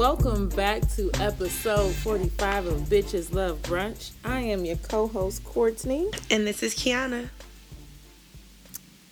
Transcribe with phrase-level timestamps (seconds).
[0.00, 4.12] welcome back to episode 45 of Bitches Love Brunch.
[4.24, 6.08] I am your co host, Courtney.
[6.30, 7.28] And this is Kiana.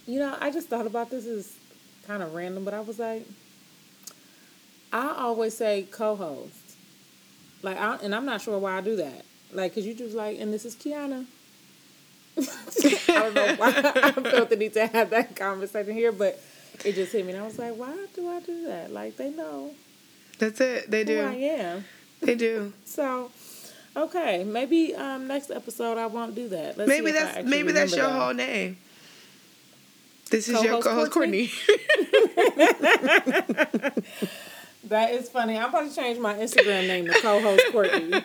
[0.06, 1.58] You know, I just thought about this is
[2.06, 3.26] kind of random, but I was like,
[4.90, 6.54] I always say co host.
[7.60, 9.26] Like, I, and I'm not sure why I do that.
[9.52, 11.26] Like, because you just like, and this is Kiana.
[12.38, 12.42] I
[13.08, 16.40] don't know why I felt the need to have that conversation here, but
[16.82, 17.34] it just hit me.
[17.34, 18.90] And I was like, why do I do that?
[18.90, 19.72] Like, they know
[20.38, 20.90] That's it.
[20.90, 21.20] They who do.
[21.20, 21.84] I am.
[22.20, 22.72] They do.
[22.84, 23.30] So,
[23.96, 26.76] okay, maybe um, next episode I won't do that.
[26.76, 28.76] Let's maybe that's maybe that's your remember whole name.
[30.30, 31.48] This is your Co-host co-host Courtney?
[31.48, 34.02] Courtney.
[34.84, 35.58] That is funny.
[35.58, 38.22] I'm about to change my Instagram name to co-host Courtney.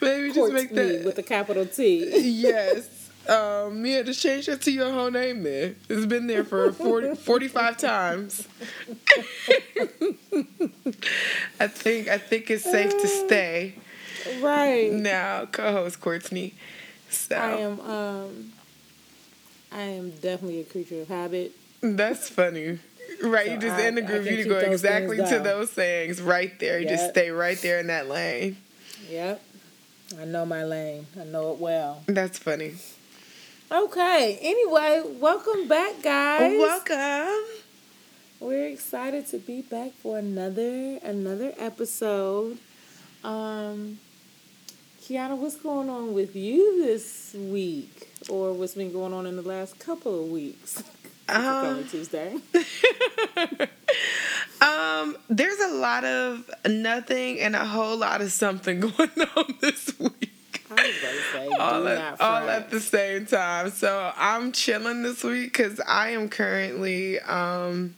[0.00, 1.04] maybe just make Courtney that.
[1.04, 2.40] with a capital T.
[2.40, 3.03] yes.
[3.28, 5.76] Um, yeah, just change that to your whole name then.
[5.88, 8.46] It's been there for 40, 45 times.
[11.60, 13.74] I think I think it's safe to stay
[14.40, 14.92] Right.
[14.92, 16.54] now, co-host Courtney.
[17.10, 17.80] So I am.
[17.80, 18.52] Um,
[19.72, 21.52] I am definitely a creature of habit.
[21.80, 22.78] that's funny.
[23.22, 26.78] Right, you just I- end the group, you go exactly to those sayings right there.
[26.80, 28.56] You just stay right there in that lane.
[29.10, 29.42] Yep.
[30.20, 31.06] I know my lane.
[31.20, 32.02] I know it well.
[32.06, 32.74] That's funny.
[33.74, 34.38] Okay.
[34.40, 36.56] Anyway, welcome back, guys.
[36.56, 37.44] Welcome.
[38.38, 42.58] We're excited to be back for another another episode.
[43.24, 43.98] Um,
[45.02, 49.42] Kiana, what's going on with you this week, or what's been going on in the
[49.42, 50.80] last couple of weeks?
[51.26, 52.34] Um, Tuesday.
[54.60, 59.98] um, there's a lot of nothing and a whole lot of something going on this
[59.98, 60.33] week.
[60.78, 63.70] I was about to say, all at, all at the same time.
[63.70, 67.94] So I'm chilling this week because I am currently um,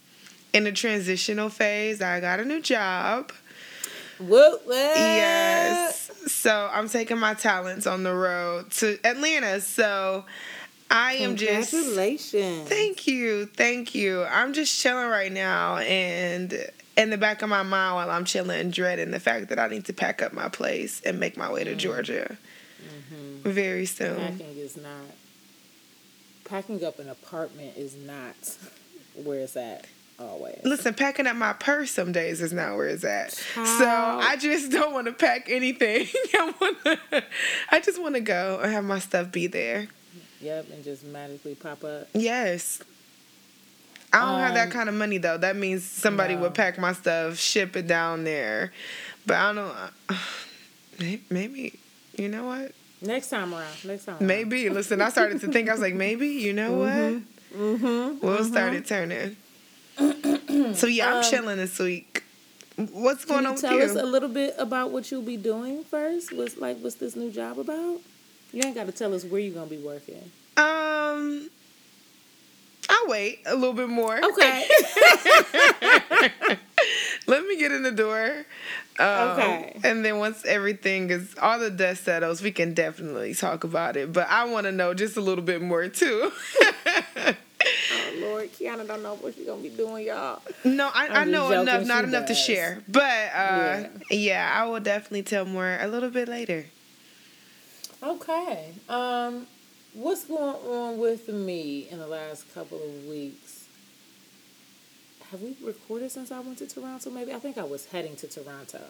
[0.53, 2.01] in a transitional phase.
[2.03, 3.33] I got a new job.
[4.19, 4.67] Whoop, whoop.
[4.69, 6.11] Yes.
[6.27, 9.61] So I'm taking my talents on the road to Atlanta.
[9.61, 10.25] So
[10.91, 12.69] I am just Congratulations.
[12.69, 13.47] Thank you.
[13.47, 14.25] Thank you.
[14.25, 18.71] I'm just chilling right now and in the back of my mind while I'm chilling
[18.71, 21.65] dreading the fact that I need to pack up my place and make my way
[21.65, 22.39] to Georgia
[23.47, 24.17] very soon.
[24.17, 24.93] Packing is not.
[26.45, 28.35] Packing up an apartment is not
[29.25, 29.87] where it's at
[30.19, 30.61] always.
[30.65, 33.33] Listen, packing up my purse some days is not where it's at.
[33.33, 36.07] So I just don't want to pack anything.
[36.35, 37.25] I want to.
[37.71, 39.89] I just want to go and have my stuff be there.
[40.41, 42.09] Yep, and just magically pop up.
[42.15, 42.81] Yes.
[44.13, 45.37] I don't have that Um, kind of money though.
[45.37, 46.43] That means somebody no.
[46.43, 48.73] would pack my stuff, ship it down there.
[49.27, 49.75] But I don't.
[51.01, 51.79] may- Maybe
[52.17, 52.73] you know what?
[53.03, 53.85] Next time around.
[53.85, 54.17] Next time.
[54.17, 54.27] Around.
[54.27, 54.69] Maybe.
[54.71, 55.69] Listen, I started to think.
[55.69, 57.23] I was like, maybe you know what?
[57.59, 58.27] Mm-hmm.
[58.27, 59.37] We'll start it turning.
[60.75, 62.23] so yeah, I'm Um, chilling this week.
[62.93, 63.83] What's going you on with tell you?
[63.85, 66.33] us a little bit about what you'll be doing first?
[66.37, 68.01] What's like what's this new job about?
[68.53, 70.31] You ain't got to tell us where you're gonna be working.
[70.59, 71.49] um,
[72.89, 74.23] I'll wait a little bit more.
[74.23, 74.69] Okay.
[77.27, 78.45] Let me get in the door.
[78.99, 79.79] Um, Okay.
[79.85, 84.13] And then once everything is, all the dust settles, we can definitely talk about it.
[84.13, 86.33] But I want to know just a little bit more too.
[86.61, 87.35] oh
[88.21, 90.41] Lord, Kiana don't know what she's gonna be doing, y'all.
[90.65, 92.83] no, I, I know enough, not enough to share.
[92.89, 93.89] But uh, Yeah.
[94.11, 94.53] yeah.
[94.55, 96.67] I will definitely tell more a little bit later.
[98.03, 98.73] Okay.
[98.89, 99.47] Um,
[99.95, 103.46] what's going on with me in the last couple of weeks?
[105.31, 107.11] Have we recorded since I went to Toronto?
[107.11, 108.81] Maybe I think I was heading to Toronto.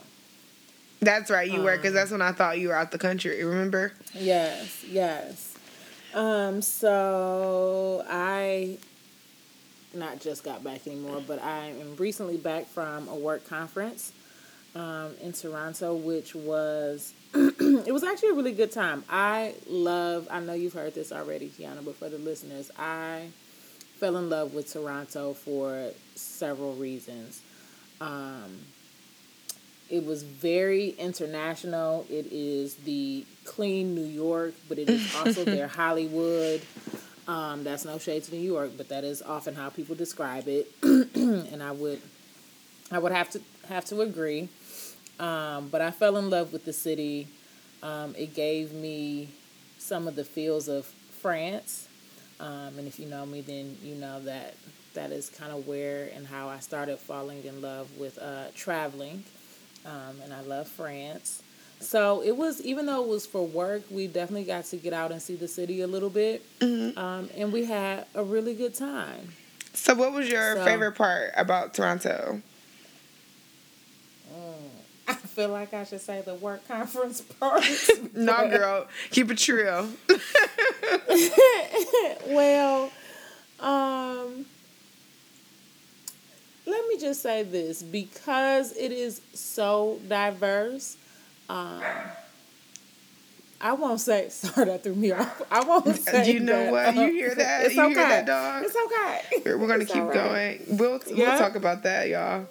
[1.01, 3.43] That's right, you were, because Um, that's when I thought you were out the country.
[3.45, 3.93] Remember?
[4.15, 5.55] Yes, yes.
[6.15, 8.79] Um, so I
[9.93, 14.13] not just got back anymore, but I am recently back from a work conference
[14.75, 19.05] um, in Toronto, which was it was actually a really good time.
[19.09, 20.29] I love.
[20.31, 23.29] I know you've heard this already, Kiana, but for the listeners, I
[23.99, 27.41] fell in love with Toronto for several reasons.
[28.01, 28.59] Um,
[29.89, 32.07] it was very international.
[32.11, 36.63] It is the clean New York, but it is also their Hollywood.
[37.29, 40.71] Um, that's no shade to New York, but that is often how people describe it,
[40.83, 42.01] and I would,
[42.91, 44.49] I would have to have to agree.
[45.19, 47.27] Um, but I fell in love with the city.
[47.83, 49.29] Um, it gave me
[49.79, 50.85] some of the feels of
[51.21, 51.86] France,
[52.41, 54.55] um, and if you know me, then you know that
[54.95, 59.25] that is kind of where and how I started falling in love with uh, traveling
[59.85, 61.43] um, and I love France.
[61.81, 65.13] So it was, even though it was for work, we definitely got to get out
[65.13, 69.33] and see the city a little bit, um, and we had a really good time.
[69.75, 72.41] So, what was your So- favorite part about Toronto?
[75.37, 77.63] Feel like I should say the work conference part.
[78.15, 79.87] no, girl, keep it real.
[82.29, 82.91] well,
[83.61, 84.47] um,
[86.67, 90.97] let me just say this because it is so diverse.
[91.51, 91.83] Um,
[93.61, 94.31] I won't say.
[94.31, 95.43] Sorry, that threw me off.
[95.51, 96.33] I won't say.
[96.33, 96.95] You know that, what?
[96.95, 97.67] You hear that?
[97.67, 97.93] It's you okay.
[97.93, 98.65] hear that, dog?
[98.65, 99.55] It's okay.
[99.55, 100.15] We're gonna It's keep right.
[100.15, 100.65] going.
[100.79, 101.37] We'll we'll Yeah.
[101.37, 102.47] talk about that, y'all.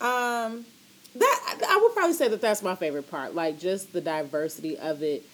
[0.00, 0.64] Um,
[1.16, 3.34] that I would probably say that that's my favorite part.
[3.34, 5.24] Like just the diversity of it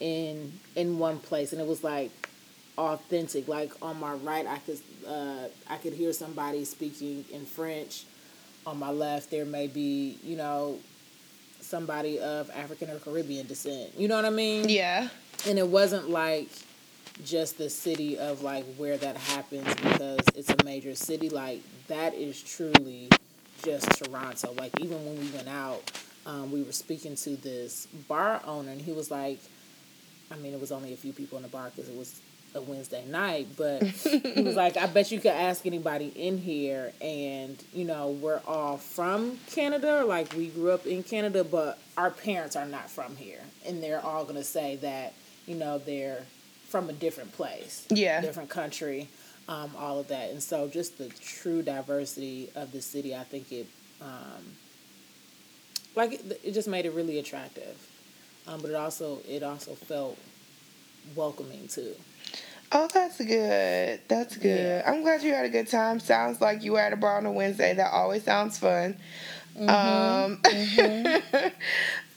[0.00, 2.10] in in one place, and it was like
[2.78, 3.48] authentic.
[3.48, 8.04] Like on my right, I could uh, I could hear somebody speaking in French.
[8.66, 10.78] On my left, there may be you know
[11.60, 13.90] somebody of African or Caribbean descent.
[13.96, 14.68] You know what I mean?
[14.68, 15.08] Yeah.
[15.48, 16.48] and it wasn't like
[17.24, 22.14] just the city of like where that happens because it's a major city like that
[22.14, 23.08] is truly
[23.64, 24.52] just toronto.
[24.56, 25.82] Like even when we went out
[26.26, 29.38] um, we were speaking to this bar owner and he was like
[30.32, 32.20] i mean it was only a few people in the bar because it was
[32.56, 36.92] a wednesday night but he was like i bet you could ask anybody in here.
[37.00, 40.04] And you know we're all from canada.
[40.04, 43.40] Like we grew up in canada but our parents are not from here.
[43.66, 45.12] And they're all going to say that
[45.46, 46.24] you know they're
[46.68, 48.20] from a different place Yeah.
[48.20, 49.08] different country
[49.48, 53.52] um, all of that and so just the true diversity of the city i think
[53.52, 53.66] it
[54.00, 54.42] um,
[55.94, 57.76] like it, it just made it really attractive
[58.46, 60.18] um, but it also it also felt
[61.14, 61.94] welcoming too
[62.72, 64.00] Oh, that's good.
[64.08, 64.82] That's good.
[64.84, 64.90] Yeah.
[64.90, 66.00] I'm glad you had a good time.
[66.00, 67.74] Sounds like you were at a bar on a Wednesday.
[67.74, 68.96] That always sounds fun.
[69.56, 70.40] Um,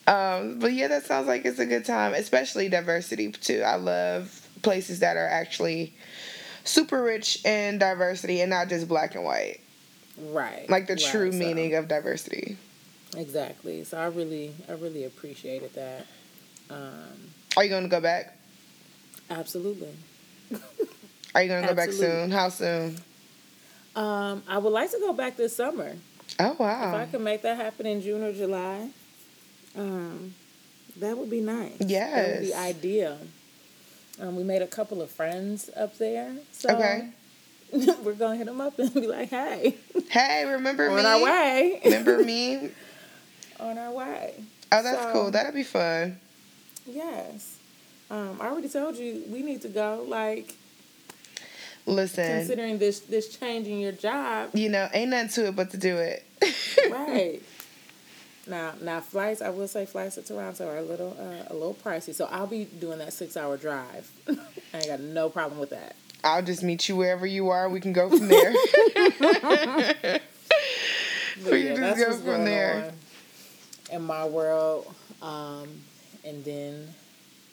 [0.07, 3.61] um, but yeah, that sounds like it's a good time, especially diversity too.
[3.61, 5.93] I love places that are actually
[6.63, 9.59] super rich in diversity and not just black and white.
[10.31, 12.57] right Like the right, true so- meaning of diversity.
[13.17, 16.05] exactly so i really i really appreciated that
[16.69, 18.37] um, Are you going to go back?
[19.29, 19.89] absolutely
[21.35, 22.31] Are you going to go back soon?
[22.31, 22.97] How soon?
[23.95, 25.93] um, i would like to go back this summer
[26.39, 26.89] Oh wow!
[26.89, 28.87] If I could make that happen in June or July,
[29.75, 30.35] um,
[30.97, 31.73] that would be nice.
[31.79, 33.17] Yes, that would be ideal.
[34.19, 37.09] Um, we made a couple of friends up there, so Okay.
[38.03, 39.75] we're gonna hit them up and be like, "Hey,
[40.09, 40.95] Hey, remember me?
[40.99, 42.69] on our way, Remember me?
[43.59, 44.33] on our way."
[44.71, 45.31] Oh, that's So- cool.
[45.31, 46.19] That'll be fun.
[46.85, 47.57] Yes,
[48.09, 50.03] um, I already told you we need to go.
[50.07, 50.53] Like
[51.85, 55.71] Listen, considering this this change in your job, you know, ain't nothing to it but
[55.71, 56.25] to do it.
[56.91, 57.41] right?
[58.47, 59.41] Now, now flights.
[59.41, 62.47] I will say flights to Toronto are a little uh, a little pricey, so I'll
[62.47, 64.09] be doing that six hour drive.
[64.27, 65.95] I ain't got no problem with that.
[66.23, 67.69] I'll just meet you wherever you are.
[67.69, 68.53] We can go from there.
[71.45, 72.91] We can just go from there.
[73.91, 74.93] in my world.
[75.21, 75.69] Um,
[76.25, 76.89] and then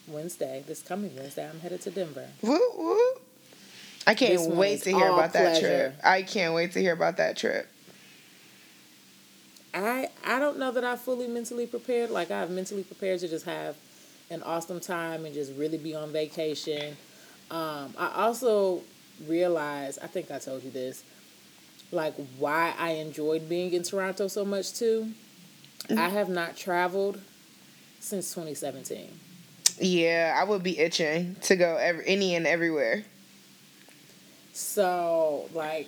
[0.08, 2.26] Wednesday, this coming Wednesday, I'm headed to Denver.
[2.42, 3.00] woo woo.
[4.08, 5.94] I can't This wait to hear about that trip.
[6.02, 7.68] I can't wait to hear about that trip.
[9.76, 12.11] I I don't know that I fully mentally prepared.
[12.11, 13.76] Like I've mentally prepared to just have
[14.30, 16.97] an awesome time and just really be on vacation.
[17.50, 18.83] Um, I also
[19.26, 21.04] realized, I think I told you this,
[21.92, 25.12] like why I enjoyed being in Toronto so much too.
[25.97, 27.21] I have not traveled
[28.00, 29.09] since 2017.
[29.78, 33.04] Yeah, I would be itching to go every, any and everywhere.
[34.52, 35.87] So like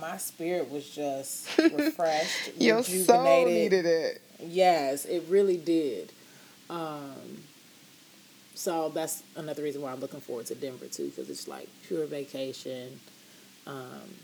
[0.00, 4.20] my spirit was just refreshed, Your soul needed it.
[4.40, 6.12] Yes, it really did.
[6.70, 7.42] Um,
[8.54, 12.06] so that's another reason why I'm looking forward to Denver too, because it's like pure
[12.06, 13.00] vacation.
[13.66, 14.14] Um,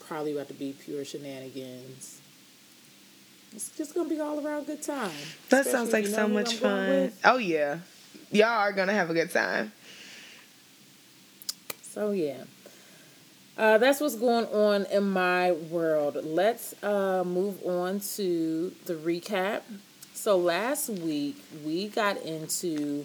[0.00, 2.20] probably about to be pure shenanigans.
[3.52, 5.10] It's just gonna be all around good time.
[5.48, 7.12] That Especially sounds like so much fun.
[7.24, 7.80] Oh yeah,
[8.30, 9.72] y'all are gonna have a good time.
[11.82, 12.44] So yeah.
[13.60, 16.16] Uh, that's what's going on in my world.
[16.24, 19.60] Let's uh, move on to the recap.
[20.14, 23.04] So last week we got into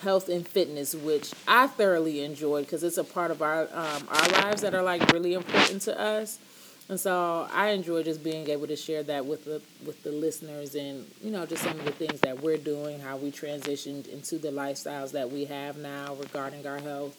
[0.00, 4.28] health and fitness, which I thoroughly enjoyed because it's a part of our um, our
[4.42, 6.38] lives that are like really important to us.
[6.88, 10.74] And so I enjoy just being able to share that with the with the listeners
[10.74, 14.36] and you know just some of the things that we're doing, how we transitioned into
[14.36, 17.16] the lifestyles that we have now regarding our health,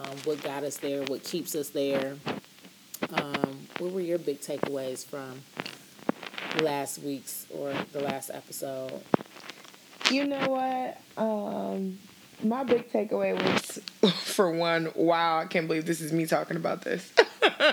[0.00, 2.16] um, what got us there, what keeps us there.
[3.12, 5.42] Um, what were your big takeaways from
[6.62, 9.02] last week's or the last episode?
[10.10, 11.00] You know what?
[11.22, 11.98] Um,
[12.42, 16.82] my big takeaway was, for one, wow, I can't believe this is me talking about
[16.82, 17.12] this.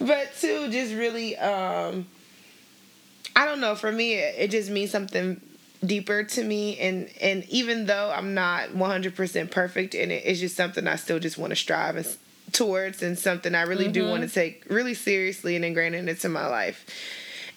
[0.00, 2.06] but two, just really, um,
[3.36, 3.74] I don't know.
[3.74, 5.38] For me, it, it just means something
[5.84, 10.54] deeper to me and and even though I'm not 100% perfect in it it's just
[10.54, 12.06] something I still just want to strive and,
[12.52, 13.92] towards and something I really mm-hmm.
[13.92, 16.84] do want to take really seriously and ingrain it into my life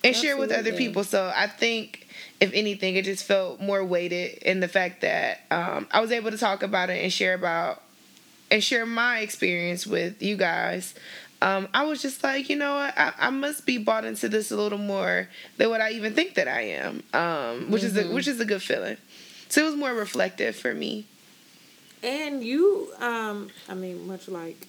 [0.05, 0.27] and Absolutely.
[0.27, 2.07] share with other people so I think
[2.39, 6.31] if anything it just felt more weighted in the fact that um, I was able
[6.31, 7.82] to talk about it and share about
[8.53, 10.93] and share my experience with you guys
[11.43, 14.49] um, I was just like, you know what, I, I, must be bought into this
[14.49, 17.87] a little more than what I even think that I am, um, which mm-hmm.
[17.87, 18.13] is a, mm-hmm.
[18.13, 18.95] which is a good feeling.
[19.49, 21.05] So it was more reflective for me.
[22.01, 24.67] And you, um, I mean, much like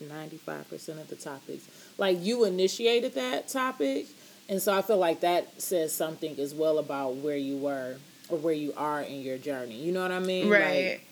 [0.00, 4.06] ninety five percent of the topics, like you initiated that topic,
[4.48, 7.96] and so I feel like that says something as well about where you were
[8.30, 9.74] or where you are in your journey.
[9.74, 10.48] You know what I mean?
[10.48, 11.02] Right.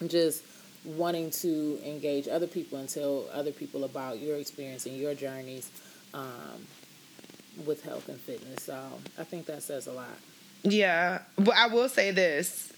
[0.00, 0.42] Like, just
[0.86, 5.70] wanting to engage other people and tell other people about your experience and your journeys
[6.14, 6.66] um,
[7.64, 8.64] with health and fitness.
[8.64, 8.78] So
[9.18, 10.06] I think that says a lot.
[10.62, 12.72] Yeah, but I will say this.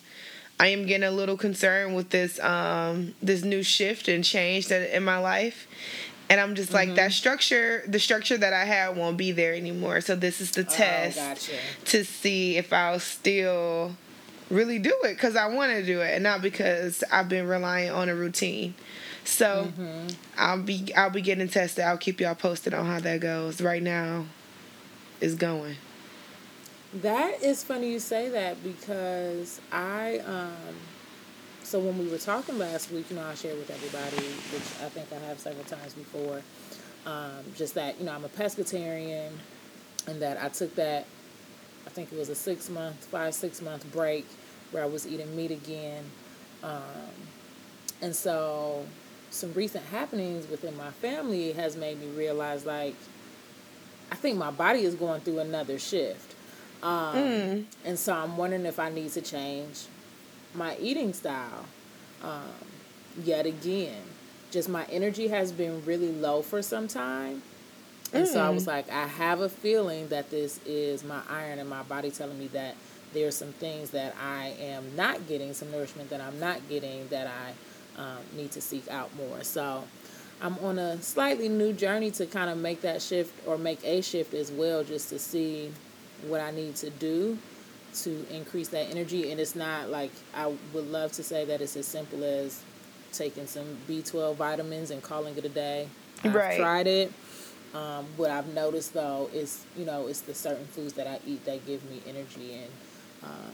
[0.61, 4.95] I am getting a little concerned with this um, this new shift and change that
[4.95, 5.69] in my life.
[6.31, 6.97] And I'm just like mm-hmm.
[6.97, 10.03] that structure, the structure that I had won't be there anymore.
[10.03, 11.53] So this is the oh, test oh, gotcha.
[11.87, 13.97] to see if I'll still
[14.50, 17.90] really do it because I want to do it and not because I've been relying
[17.90, 18.75] on a routine.
[19.25, 20.09] So mm-hmm.
[20.38, 21.85] I'll be I'll be getting tested.
[21.85, 23.61] I'll keep y'all posted on how that goes.
[23.61, 24.26] Right now,
[25.21, 25.76] it's going.
[26.95, 30.75] That is funny you say that because I um
[31.62, 34.88] so when we were talking last week, you know, I shared with everybody, which I
[34.88, 36.40] think I have several times before,
[37.05, 39.33] um, just that, you know, I'm a pescatarian
[40.07, 41.05] and that I took that
[41.88, 44.26] I think it was a six month, five, six month break
[44.73, 46.04] where I was eating meat again.
[46.62, 46.83] Um,
[48.02, 48.85] and so
[49.30, 52.95] some recent happenings within my family has made me realize like
[54.12, 56.35] I think my body is going through another shift.
[56.83, 57.64] Um, mm.
[57.87, 59.87] And so I'm wondering if I need to change
[60.54, 61.64] my eating style
[62.23, 62.42] um,
[63.25, 64.02] yet again.
[64.50, 67.42] Just my energy has been really low for some time.
[68.12, 68.33] And mm.
[68.33, 68.69] so I was mm.
[68.69, 72.49] like, I have a feeling that this is my iron and my body telling me
[72.49, 72.75] that
[73.12, 77.09] there are some things that I am not getting, some nourishment that I'm not getting
[77.09, 79.43] that I um, need to seek out more.
[79.43, 79.85] So
[80.41, 84.00] I'm on a slightly new journey to kind of make that shift or make a
[84.03, 85.73] shift as well, just to see
[86.27, 87.38] what I need to do
[87.95, 89.31] to increase that energy.
[89.31, 92.62] And it's not like I would love to say that it's as simple as
[93.12, 95.88] taking some B12 vitamins and calling it a day.
[96.23, 96.59] I've right.
[96.59, 97.12] tried it.
[97.75, 101.45] Um, what I've noticed though is, you know, it's the certain foods that I eat
[101.45, 102.71] that give me energy and
[103.23, 103.53] um,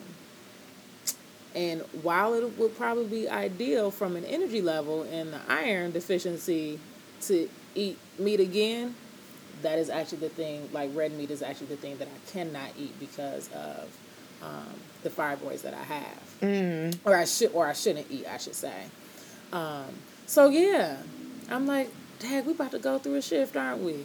[1.54, 6.80] and while it would probably be ideal from an energy level and the iron deficiency
[7.22, 8.94] to eat meat again,
[9.62, 10.68] that is actually the thing.
[10.72, 13.88] Like red meat is actually the thing that I cannot eat because of
[14.42, 16.98] um, the fibroids that I have, mm.
[17.04, 18.84] or I should, or I shouldn't eat, I should say.
[19.52, 19.86] Um,
[20.26, 20.96] so yeah,
[21.48, 24.04] I'm like, Dad, we about to go through a shift, aren't we?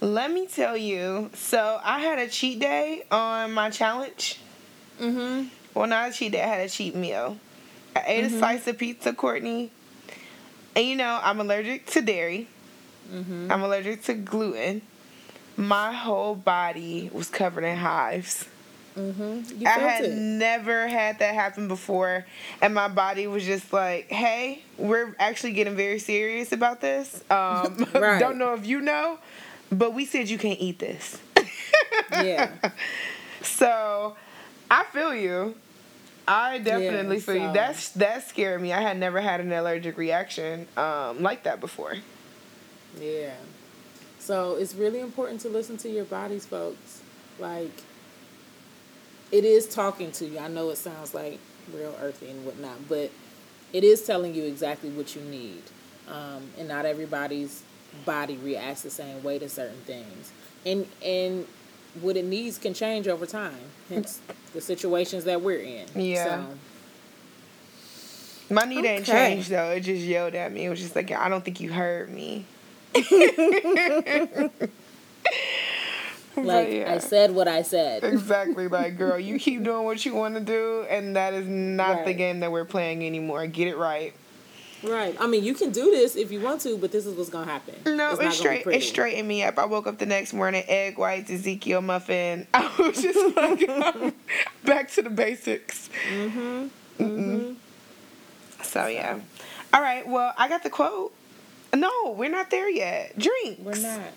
[0.00, 1.30] Let me tell you.
[1.34, 4.40] So I had a cheat day on my challenge.
[5.00, 5.48] Mm-hmm.
[5.74, 6.42] Well, not a cheat day.
[6.42, 7.38] I had a cheat meal.
[7.94, 8.36] I ate mm-hmm.
[8.36, 9.70] a slice of pizza, Courtney.
[10.74, 12.48] And you know, I'm allergic to dairy.
[13.10, 13.50] Mm-hmm.
[13.50, 14.82] I'm allergic to gluten.
[15.56, 18.46] My whole body was covered in hives.
[18.96, 19.66] Mm-hmm.
[19.66, 20.14] I had it.
[20.14, 22.24] never had that happen before,
[22.62, 27.22] and my body was just like, "Hey, we're actually getting very serious about this.
[27.30, 28.18] Um, right.
[28.18, 29.18] Don't know if you know,
[29.70, 31.20] but we said you can't eat this."
[32.12, 32.52] yeah.
[33.42, 34.16] So,
[34.70, 35.54] I feel you.
[36.26, 37.46] I definitely yeah, feel so.
[37.46, 37.52] you.
[37.52, 38.72] That's that scared me.
[38.72, 41.94] I had never had an allergic reaction um, like that before.
[43.00, 43.34] Yeah.
[44.18, 47.02] So it's really important to listen to your bodies, folks.
[47.38, 47.70] Like
[49.32, 50.38] it is talking to you.
[50.38, 51.38] I know it sounds like
[51.74, 53.10] real earthy and whatnot, but
[53.72, 55.62] it is telling you exactly what you need.
[56.08, 57.62] Um, and not everybody's
[58.04, 60.32] body reacts the same way to certain things.
[60.64, 61.46] And and
[62.00, 63.54] what it needs can change over time.
[63.88, 64.20] Hence
[64.52, 65.86] the situations that we're in.
[65.94, 66.24] Yeah.
[66.24, 66.46] So.
[68.54, 68.96] My need okay.
[68.96, 69.70] ain't changed though.
[69.70, 70.66] It just yelled at me.
[70.66, 72.44] It was just like I don't think you heard me.
[76.46, 76.92] Like yeah.
[76.92, 78.04] I said what I said.
[78.16, 78.68] Exactly.
[78.68, 82.06] Like, girl, you keep doing what you want to do, and that is not right.
[82.06, 83.46] the game that we're playing anymore.
[83.46, 84.12] Get it right.
[84.82, 85.16] Right.
[85.18, 87.50] I mean, you can do this if you want to, but this is what's gonna
[87.50, 87.96] happen.
[87.96, 88.66] No, it's, it's straight.
[88.66, 89.58] It straightened me up.
[89.58, 92.46] I woke up the next morning, egg whites, Ezekiel muffin.
[92.52, 94.14] I was just like,
[94.64, 95.88] back to the basics.
[96.12, 96.70] Mhm.
[96.98, 97.56] Mhm.
[98.62, 99.18] So yeah.
[99.72, 100.06] All right.
[100.06, 101.12] Well, I got the quote.
[101.74, 103.18] No, we're not there yet.
[103.18, 103.60] Drinks.
[103.60, 104.12] We're not.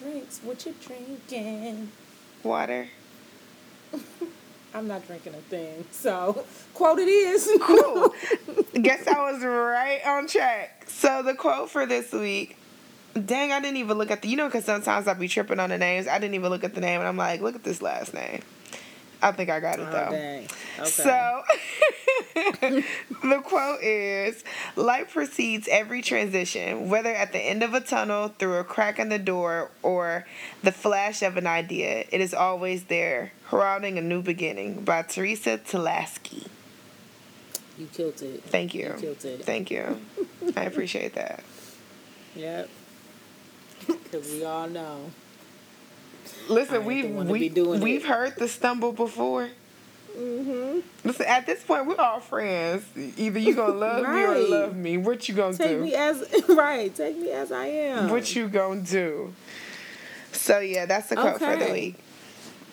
[0.00, 0.40] Drinks.
[0.42, 1.90] What you drinking?
[2.42, 2.88] Water.
[4.74, 5.84] I'm not drinking a thing.
[5.90, 7.48] So, quote it is.
[7.60, 8.14] Cool.
[8.80, 10.84] Guess I was right on track.
[10.88, 12.56] So the quote for this week.
[13.26, 14.28] Dang, I didn't even look at the.
[14.28, 16.06] You know, because sometimes I be tripping on the names.
[16.06, 18.42] I didn't even look at the name, and I'm like, look at this last name.
[19.22, 20.16] I think I got it Oh, though.
[20.16, 20.46] Okay.
[20.84, 21.42] So
[23.22, 24.42] the quote is
[24.76, 29.08] light precedes every transition, whether at the end of a tunnel, through a crack in
[29.10, 30.26] the door, or
[30.62, 32.04] the flash of an idea.
[32.10, 36.46] It is always there, heralding a new beginning by Teresa Tulaski.
[37.78, 38.42] you killed it.
[38.44, 38.86] Thank you.
[38.86, 39.44] You killed it.
[39.44, 40.00] Thank you.
[40.56, 41.42] I appreciate that.
[42.36, 42.68] Yep.
[43.88, 45.10] Because we all know.
[46.50, 48.08] I Listen, we've the one to we, we've it.
[48.08, 49.48] heard the stumble before.
[50.18, 50.80] Mm-hmm.
[51.06, 52.84] Listen, at this point, we're all friends.
[53.16, 54.48] Either you gonna love me or Right.
[54.48, 54.96] love me.
[54.96, 55.82] What you gonna Take do?
[55.82, 56.94] me as right.
[56.94, 58.10] Take me as I am.
[58.10, 59.32] What you gonna do?
[60.32, 61.94] So yeah, that's the quote for the week.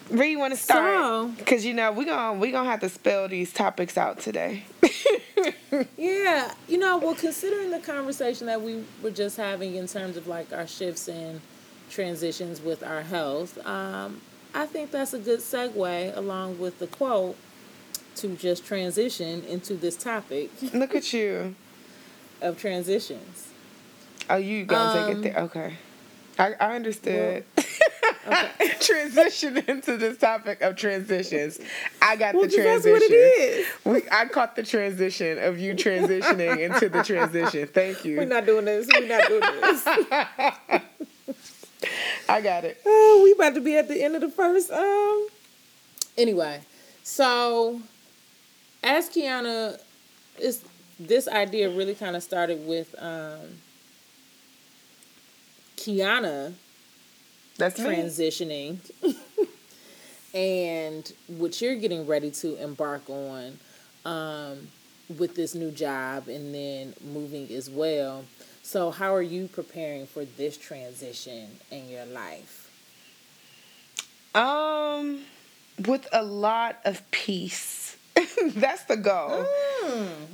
[0.09, 0.95] Where you want to start?
[0.97, 4.63] So- Because you know we gonna we gonna have to spell these topics out today.
[5.97, 10.25] Yeah, you know, well, considering the conversation that we were just having in terms of
[10.27, 11.39] like our shifts and
[11.89, 14.21] transitions with our health, um,
[14.53, 17.35] I think that's a good segue along with the quote
[18.15, 21.55] to just transition into this topic Look at you.
[22.41, 23.49] of transitions.
[24.29, 25.43] Oh, you gonna take Um, it there?
[25.43, 25.73] Okay,
[26.39, 27.43] I I understood.
[28.27, 28.73] Okay.
[28.81, 31.59] Transition into this topic of transitions.
[32.01, 32.73] I got Well, the transition.
[32.73, 33.67] that's what it is.
[33.85, 37.69] We, I caught the transition of you transitioning into the transition.
[37.69, 38.17] Thank you.
[38.17, 38.85] We're not doing this.
[38.93, 40.81] We're not doing this.
[42.29, 42.81] I got it.
[42.85, 44.71] Oh, we about to be at the end of the first.
[44.71, 45.27] Um.
[46.17, 46.61] Anyway,
[47.03, 47.81] so
[48.83, 49.79] as Kiana,
[50.39, 50.63] is
[50.99, 53.59] this idea really kind of started with um,
[55.75, 56.53] Kiana
[57.57, 58.79] That's transitioning,
[60.33, 63.59] and what you're getting ready to embark on
[64.05, 64.67] um,
[65.17, 68.25] with this new job, and then moving as well.
[68.67, 72.69] So, how are you preparing for this transition in your life?
[74.35, 75.21] Um,
[75.85, 77.95] with a lot of peace.
[78.55, 79.45] that's the goal.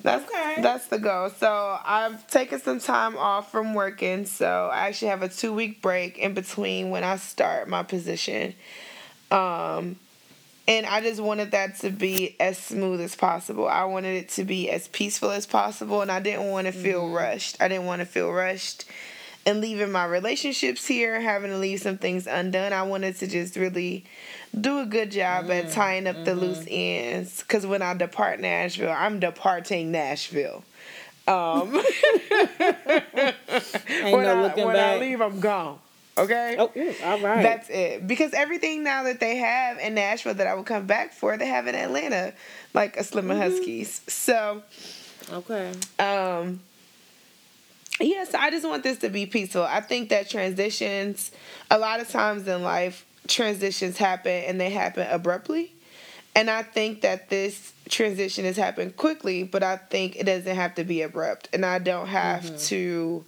[0.02, 0.64] That's okay.
[0.64, 1.30] that's the goal.
[1.30, 4.26] So I've taken some time off from working.
[4.26, 8.56] So I actually have a two week break in between when I start my position.
[9.30, 9.98] Um,
[10.68, 13.68] and I just wanted that to be as smooth as possible.
[13.68, 17.10] I wanted it to be as peaceful as possible, and I didn't want to feel
[17.10, 17.62] rushed.
[17.62, 18.86] I didn't want to feel rushed
[19.46, 22.72] and leaving my relationships here, having to leave some things undone.
[22.72, 24.06] I wanted to just really
[24.60, 27.42] do a good job at tying up the loose ends.
[27.42, 30.64] Because when I depart Nashville, I'm departing Nashville.
[31.28, 31.84] Um, when
[34.24, 35.80] no I, when I leave, I'm gone.
[36.18, 36.56] Okay?
[36.60, 37.42] Oh, mm, all right.
[37.42, 38.08] That's it.
[38.08, 41.48] Because everything now that they have in Nashville that I would come back for, they
[41.48, 42.34] have in Atlanta,
[42.74, 44.02] like a Slim and Husky's.
[44.08, 44.62] So,
[45.32, 45.72] okay.
[45.98, 46.62] um,
[48.00, 49.64] yes, I just want this to be peaceful.
[49.64, 51.32] I think that transitions,
[51.72, 55.74] a lot of times in life, transitions happen and they happen abruptly.
[56.36, 60.76] And I think that this transition has happened quickly, but I think it doesn't have
[60.76, 61.50] to be abrupt.
[61.54, 63.24] And I don't have to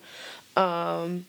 [0.58, 1.26] um,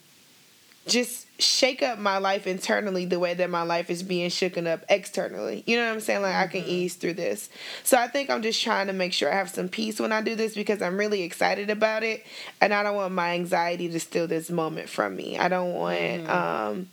[0.87, 4.83] just shake up my life internally the way that my life is being shooken up
[4.89, 5.63] externally.
[5.67, 6.23] You know what I'm saying?
[6.23, 7.49] Like I can ease through this.
[7.83, 10.21] So I think I'm just trying to make sure I have some peace when I
[10.21, 12.25] do this because I'm really excited about it
[12.59, 15.37] and I don't want my anxiety to steal this moment from me.
[15.37, 16.89] I don't want um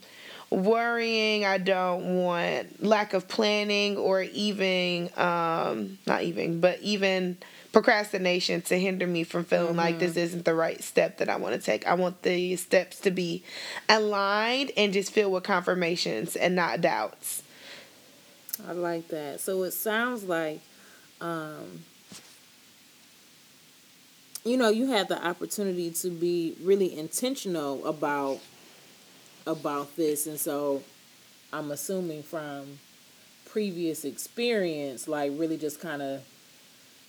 [0.51, 7.37] worrying, I don't want lack of planning or even um not even but even
[7.75, 11.55] procrastination to hinder me from feeling like this isn't the right step that I want
[11.55, 11.85] to take.
[11.85, 13.43] I want the steps to be
[13.89, 17.43] aligned and just filled with confirmations and not doubts.
[18.65, 19.41] I like that.
[19.41, 20.61] So it sounds like,
[21.19, 21.83] um,
[24.45, 28.39] you know, you had the opportunity to be really intentional about
[29.45, 30.81] about this, and so
[31.51, 32.79] I'm assuming from
[33.43, 36.21] previous experience, like really just kind of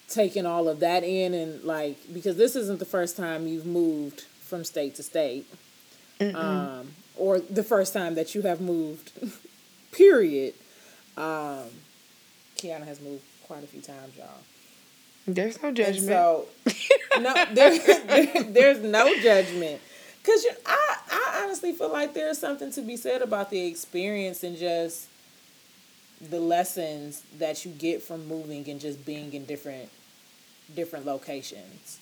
[0.09, 4.23] taking all of that in, and like because this isn't the first time you've moved
[4.41, 5.47] from state to state,
[6.21, 9.13] um, or the first time that you have moved.
[9.93, 10.55] Period.
[11.17, 11.65] Um,
[12.57, 14.29] Kiana has moved quite a few times, y'all.
[15.27, 16.07] There's no And judgment.
[16.07, 16.47] so,
[17.19, 19.81] no, there, there- there's no judgment.
[20.23, 24.43] Cause you, I, I honestly feel like there's something to be said about the experience
[24.43, 25.07] and just
[26.21, 29.89] the lessons that you get from moving and just being in different,
[30.75, 32.01] different locations.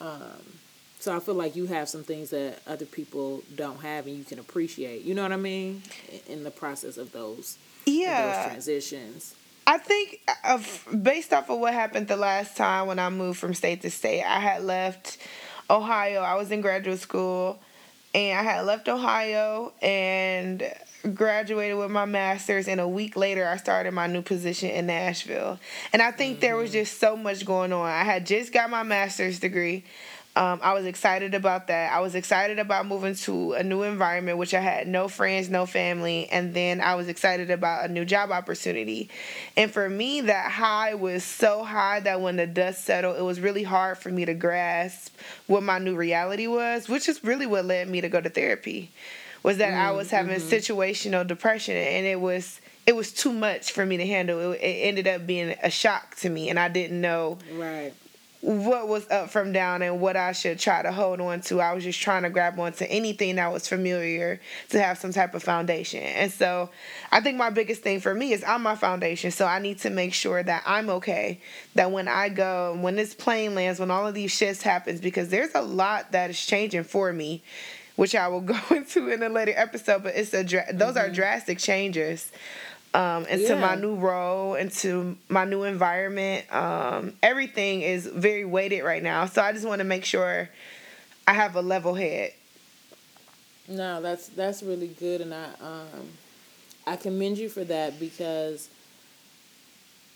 [0.00, 0.58] Um,
[1.00, 4.24] so I feel like you have some things that other people don't have, and you
[4.24, 5.02] can appreciate.
[5.02, 5.82] You know what I mean?
[6.28, 9.34] In the process of those, yeah, of those transitions.
[9.66, 13.54] I think of based off of what happened the last time when I moved from
[13.54, 15.18] state to state, I had left
[15.70, 16.22] Ohio.
[16.22, 17.60] I was in graduate school,
[18.14, 20.62] and I had left Ohio and
[21.14, 25.58] graduated with my master's and a week later I started my new position in Nashville.
[25.92, 26.40] And I think mm-hmm.
[26.40, 26.80] there was mm-hmm.
[26.80, 27.88] just so much going on.
[27.88, 29.84] I had just got my master's degree.
[30.38, 31.92] Um, I was excited about that.
[31.92, 35.66] I was excited about moving to a new environment, which I had no friends, no
[35.66, 39.10] family, and then I was excited about a new job opportunity.
[39.56, 43.40] And for me, that high was so high that when the dust settled, it was
[43.40, 45.12] really hard for me to grasp
[45.48, 48.92] what my new reality was, which is really what led me to go to therapy.
[49.42, 50.48] Was that mm, I was having mm-hmm.
[50.48, 54.52] situational depression, and it was it was too much for me to handle.
[54.52, 57.92] It, it ended up being a shock to me, and I didn't know right
[58.40, 61.60] what was up from down and what I should try to hold on to.
[61.60, 65.34] I was just trying to grab onto anything that was familiar to have some type
[65.34, 66.02] of foundation.
[66.02, 66.70] And so
[67.10, 69.32] I think my biggest thing for me is I'm my foundation.
[69.32, 71.40] So I need to make sure that I'm okay.
[71.74, 75.30] That when I go, when this plane lands, when all of these shifts happens, because
[75.30, 77.42] there's a lot that is changing for me,
[77.98, 81.10] which I will go into in a later episode, but it's a dra- those mm-hmm.
[81.10, 82.30] are drastic changes
[82.94, 83.60] um, into yeah.
[83.60, 86.50] my new role, into my new environment.
[86.54, 90.48] Um, everything is very weighted right now, so I just want to make sure
[91.26, 92.34] I have a level head.
[93.66, 96.08] No, that's that's really good, and I um,
[96.86, 98.68] I commend you for that because,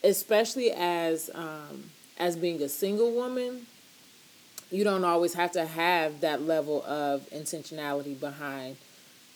[0.04, 3.66] especially as um, as being a single woman,
[4.72, 8.76] you don't always have to have that level of intentionality behind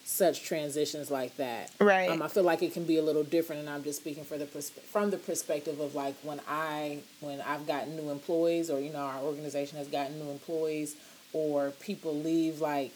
[0.06, 1.70] such transitions like that.
[1.80, 2.08] Right.
[2.08, 4.38] Um, I feel like it can be a little different, and I'm just speaking for
[4.38, 8.80] the persp- from the perspective of like when I when I've gotten new employees, or
[8.80, 10.96] you know our organization has gotten new employees,
[11.32, 12.60] or people leave.
[12.60, 12.92] Like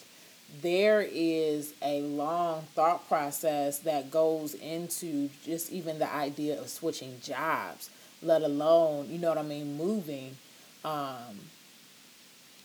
[0.63, 7.21] there is a long thought process that goes into just even the idea of switching
[7.23, 7.91] jobs,
[8.23, 10.37] let alone you know what I mean, moving.
[10.85, 11.50] Um,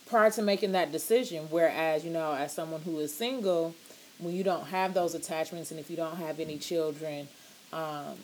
[0.06, 3.76] prior to making that decision, whereas you know, as someone who is single
[4.20, 7.28] when you don't have those attachments and if you don't have any children,
[7.74, 8.16] um,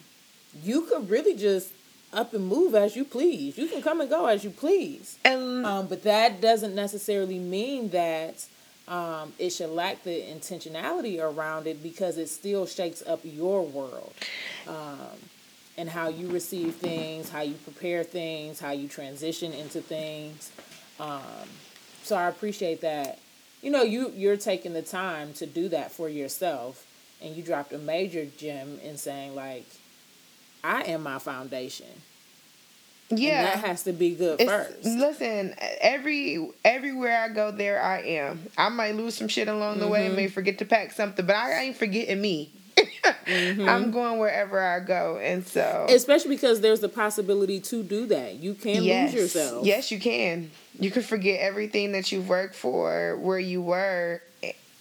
[0.63, 1.71] you could really just
[2.13, 3.57] up and move as you please.
[3.57, 5.17] You can come and go as you please.
[5.23, 8.45] And um, but that doesn't necessarily mean that
[8.87, 14.13] um, it should lack the intentionality around it because it still shakes up your world.
[14.67, 15.17] Um,
[15.77, 20.51] and how you receive things, how you prepare things, how you transition into things.
[22.03, 23.19] So I appreciate that.
[23.61, 26.85] You know you you're taking the time to do that for yourself
[27.21, 29.65] and you dropped a major gem in saying like
[30.63, 31.87] i am my foundation.
[33.09, 33.39] Yeah.
[33.39, 34.85] and that has to be good it's, first.
[34.85, 38.47] listen every everywhere i go there i am.
[38.57, 39.93] I might lose some shit along the mm-hmm.
[39.93, 42.51] way may forget to pack something but i ain't forgetting me
[43.03, 43.67] mm-hmm.
[43.67, 48.35] I'm going wherever I go, and so especially because there's the possibility to do that.
[48.35, 49.13] You can yes.
[49.13, 49.65] lose yourself.
[49.65, 50.51] Yes, you can.
[50.79, 54.21] You can forget everything that you've worked for, where you were,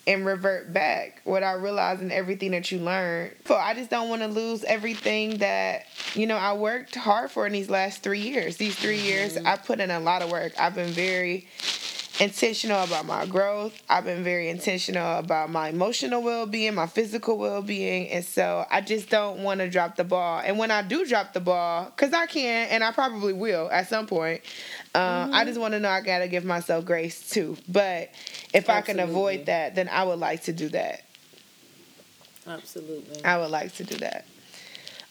[0.06, 3.32] and revert back without realizing everything that you learned.
[3.46, 7.46] So I just don't want to lose everything that you know I worked hard for
[7.46, 8.56] in these last three years.
[8.56, 9.06] These 3 mm-hmm.
[9.06, 10.52] years, I put in a lot of work.
[10.58, 11.48] I've been very
[12.20, 13.80] intentional about my growth.
[13.88, 18.08] I've been very intentional about my emotional well being, my physical well being.
[18.10, 20.42] And so I just don't want to drop the ball.
[20.44, 23.88] And when I do drop the ball, because I can and I probably will at
[23.88, 24.42] some point,
[24.94, 25.34] uh, mm-hmm.
[25.34, 27.56] I just want to know I got to give myself grace too.
[27.68, 28.10] But
[28.52, 28.74] if Absolutely.
[28.74, 31.02] I can avoid that, then I would like to do that.
[32.46, 33.24] Absolutely.
[33.24, 34.26] I would like to do that.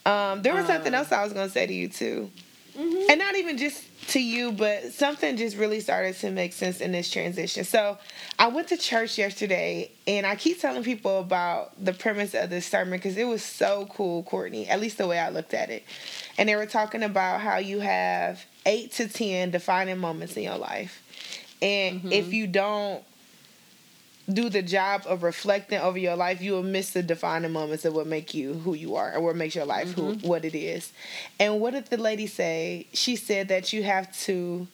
[0.05, 2.31] Um, there was something um, else I was going to say to you too.
[2.79, 3.09] Mm-hmm.
[3.09, 6.93] And not even just to you, but something just really started to make sense in
[6.93, 7.65] this transition.
[7.65, 7.97] So
[8.37, 12.65] I went to church yesterday, and I keep telling people about the premise of this
[12.65, 15.83] sermon because it was so cool, Courtney, at least the way I looked at it.
[16.37, 20.57] And they were talking about how you have eight to 10 defining moments in your
[20.57, 21.03] life.
[21.61, 22.11] And mm-hmm.
[22.13, 23.03] if you don't
[24.31, 27.93] do the job of reflecting over your life, you will miss the defining moments of
[27.93, 30.19] what make you who you are and what makes your life mm-hmm.
[30.21, 30.91] who what it is.
[31.39, 32.87] And what did the lady say?
[32.93, 34.67] She said that you have to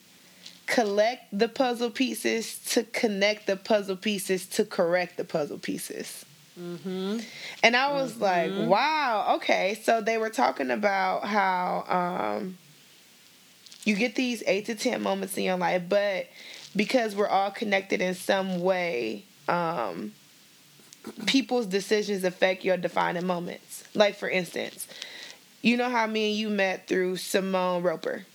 [0.68, 6.26] collect the puzzle pieces to connect the puzzle pieces to correct the puzzle pieces.
[6.60, 7.20] Mm-hmm.
[7.64, 8.22] And I was mm-hmm.
[8.22, 9.80] like, wow, okay.
[9.84, 12.58] So they were talking about how um,
[13.84, 16.28] you get these eight to 10 moments in your life, but
[16.76, 20.12] because we're all connected in some way, um,
[21.26, 23.84] people's decisions affect your defining moments.
[23.94, 24.88] Like for instance,
[25.62, 28.26] you know how me and you met through Simone Roper.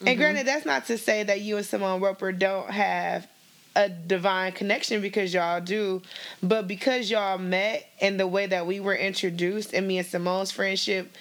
[0.00, 0.18] And mm-hmm.
[0.18, 3.26] granted, that's not to say that you and Simone Roper don't have
[3.74, 6.02] a divine connection because y'all do,
[6.42, 10.50] but because y'all met and the way that we were introduced and me and Simone's
[10.50, 11.14] friendship,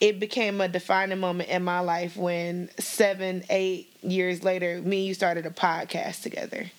[0.00, 5.06] it became a defining moment in my life when seven, eight years later, me and
[5.06, 6.70] you started a podcast together.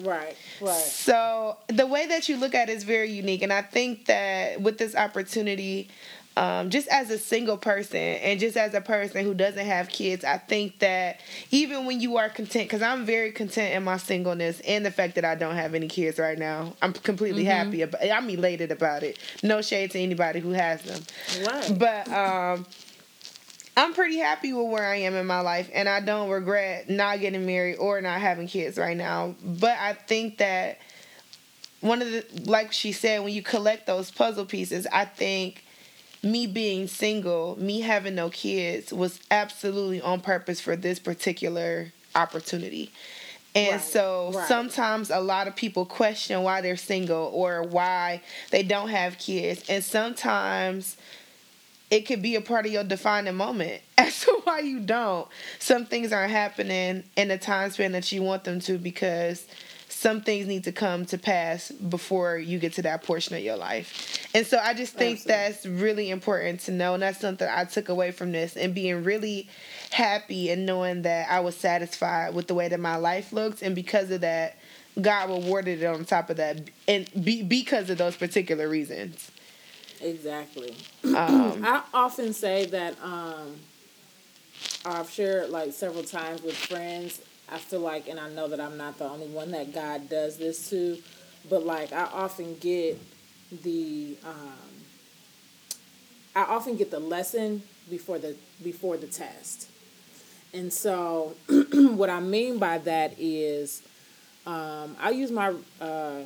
[0.00, 0.74] Right, right.
[0.74, 3.42] So the way that you look at it is very unique.
[3.42, 5.88] And I think that with this opportunity,
[6.38, 10.24] um, just as a single person and just as a person who doesn't have kids,
[10.24, 14.60] I think that even when you are content, because I'm very content in my singleness
[14.60, 17.50] and the fact that I don't have any kids right now, I'm completely mm-hmm.
[17.50, 17.82] happy.
[17.82, 19.18] About, I'm elated about it.
[19.42, 21.02] No shade to anybody who has them.
[21.44, 21.76] Right.
[21.76, 22.66] But um,
[23.78, 27.20] I'm pretty happy with where I am in my life, and I don't regret not
[27.20, 29.36] getting married or not having kids right now.
[29.44, 30.78] But I think that
[31.80, 35.64] one of the, like she said, when you collect those puzzle pieces, I think
[36.24, 42.90] me being single, me having no kids was absolutely on purpose for this particular opportunity.
[43.54, 44.48] And right, so right.
[44.48, 49.64] sometimes a lot of people question why they're single or why they don't have kids.
[49.68, 50.96] And sometimes
[51.90, 55.28] it could be a part of your defining moment as to why you don't.
[55.58, 59.46] Some things aren't happening in the time span that you want them to because
[59.88, 63.56] some things need to come to pass before you get to that portion of your
[63.56, 64.28] life.
[64.32, 65.32] And so I just think Absolutely.
[65.32, 66.94] that's really important to know.
[66.94, 69.48] And that's something I took away from this and being really
[69.90, 73.62] happy and knowing that I was satisfied with the way that my life looked.
[73.62, 74.56] And because of that,
[75.00, 79.30] God rewarded it on top of that and be, because of those particular reasons.
[80.00, 80.74] Exactly.
[81.04, 83.56] Um, I often say that um,
[84.84, 88.76] I've shared like several times with friends I feel like, and I know that I'm
[88.76, 90.98] not the only one that God does this to,
[91.48, 93.00] but like I often get
[93.62, 94.84] the, um,
[96.36, 99.68] I often get the lesson before the before the test,
[100.52, 101.36] and so
[101.72, 103.82] what I mean by that is,
[104.46, 106.20] um, I use my uh,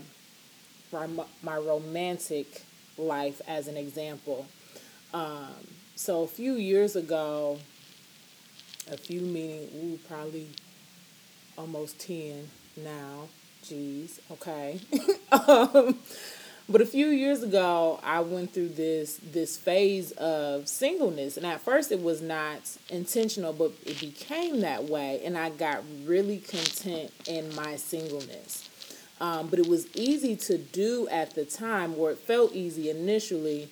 [0.93, 1.07] my
[1.43, 2.65] my romantic
[2.99, 4.47] life as an example.
[5.15, 5.55] Um,
[5.95, 7.59] so a few years ago,
[8.91, 10.49] a few meaning, ooh, probably
[11.57, 13.29] almost 10 now.
[13.65, 14.81] Jeez, okay.
[15.33, 15.99] um,
[16.69, 21.61] but a few years ago, I went through this this phase of singleness, and at
[21.61, 27.13] first it was not intentional, but it became that way, and I got really content
[27.29, 28.69] in my singleness.
[29.23, 33.71] Um, but it was easy to do at the time, or it felt easy initially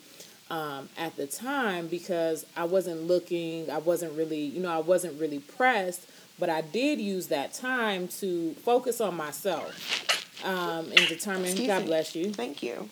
[0.49, 5.21] um, at the time because I wasn't looking, I wasn't really, you know, I wasn't
[5.21, 6.07] really pressed
[6.41, 11.45] but I did use that time to focus on myself um, and determine.
[11.45, 12.33] Excuse God bless you.
[12.33, 12.89] Thank you.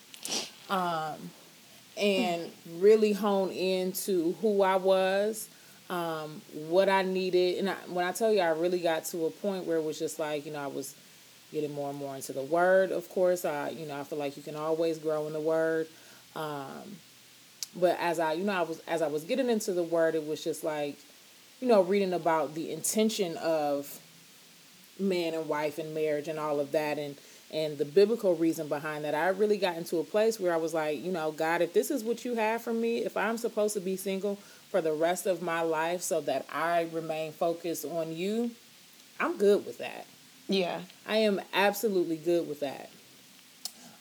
[0.71, 1.17] Um,
[1.97, 5.49] and really hone into who I was,
[5.89, 9.31] um, what I needed, and I, when I tell you, I really got to a
[9.31, 10.95] point where it was just like you know I was
[11.53, 12.91] getting more and more into the Word.
[12.93, 15.87] Of course, I you know I feel like you can always grow in the Word.
[16.37, 16.97] Um,
[17.77, 20.27] but as I you know I was as I was getting into the Word, it
[20.27, 20.99] was just like
[21.61, 24.01] you know, reading about the intention of
[24.99, 27.17] man and wife and marriage and all of that and
[27.51, 30.75] and the biblical reason behind that, I really got into a place where I was
[30.75, 33.73] like, you know, God, if this is what you have for me, if I'm supposed
[33.73, 34.37] to be single
[34.69, 38.51] for the rest of my life so that I remain focused on you,
[39.19, 40.05] I'm good with that.
[40.49, 40.81] Yeah.
[41.07, 42.91] I am absolutely good with that.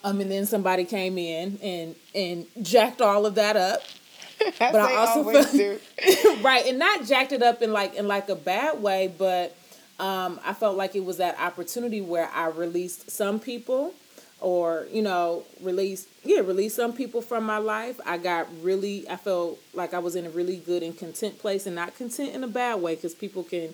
[0.03, 3.81] Um, and then somebody came in and and jacked all of that up
[4.60, 8.36] but I also felt, right, and not jacked it up in like in like a
[8.36, 9.55] bad way, but
[9.99, 13.93] um, I felt like it was that opportunity where I released some people,
[14.39, 17.99] or you know, released yeah, released some people from my life.
[18.05, 21.65] I got really, I felt like I was in a really good and content place,
[21.65, 23.73] and not content in a bad way, because people can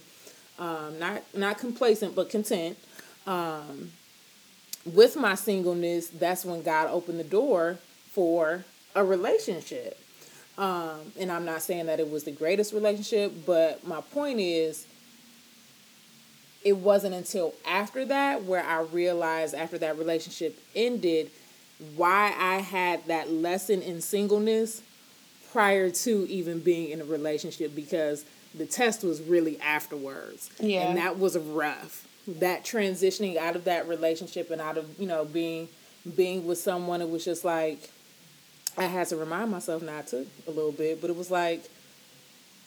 [0.60, 2.78] um, not not complacent, but content.
[3.26, 3.92] Um,
[4.86, 7.78] with my singleness, that's when God opened the door
[8.12, 10.00] for a relationship.
[10.58, 14.86] Um, and I'm not saying that it was the greatest relationship, but my point is,
[16.64, 21.32] it wasn't until after that where I realized after that relationship ended
[21.96, 24.82] why I had that lesson in singleness
[25.52, 30.50] prior to even being in a relationship because the test was really afterwards.
[30.60, 30.88] Yeah.
[30.88, 32.08] And that was rough.
[32.28, 35.70] That transitioning out of that relationship and out of, you know, being
[36.16, 37.90] being with someone it was just like
[38.78, 41.64] I had to remind myself not to a little bit, but it was like,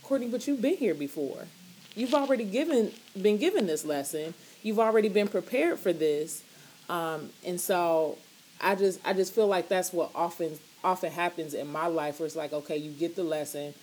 [0.02, 1.46] Courtney, but you've been here before.
[1.94, 4.34] You've already given been given this lesson.
[4.62, 6.42] You've already been prepared for this,
[6.88, 8.18] um, and so
[8.60, 12.20] I just I just feel like that's what often often happens in my life.
[12.20, 13.74] Where it's like, okay, you get the lesson,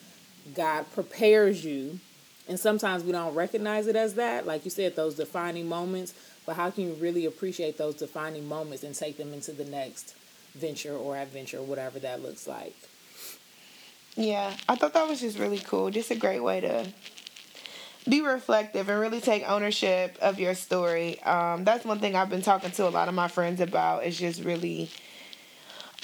[0.54, 2.00] God prepares you,
[2.48, 4.46] And sometimes we don't recognize it as that.
[4.46, 6.14] Like you said, those defining moments.
[6.46, 10.16] But how can you really appreciate those defining moments and take them into the next
[10.54, 12.76] venture or adventure, whatever that looks like?
[14.16, 15.90] Yeah, I thought that was just really cool.
[15.90, 16.88] Just a great way to
[18.08, 21.22] be reflective and really take ownership of your story.
[21.24, 24.20] Um, that's one thing I've been talking to a lot of my friends about is
[24.20, 24.90] just really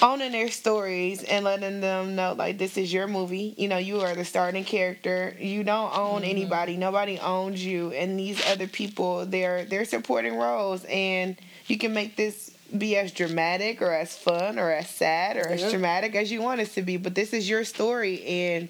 [0.01, 3.53] owning their stories and letting them know like this is your movie.
[3.57, 5.35] You know, you are the starting character.
[5.39, 6.29] You don't own mm-hmm.
[6.29, 6.77] anybody.
[6.77, 7.91] Nobody owns you.
[7.91, 11.35] And these other people, they're they're supporting roles and
[11.67, 15.69] you can make this be as dramatic or as fun or as sad or as
[15.71, 16.97] dramatic as you want it to be.
[16.97, 18.69] But this is your story and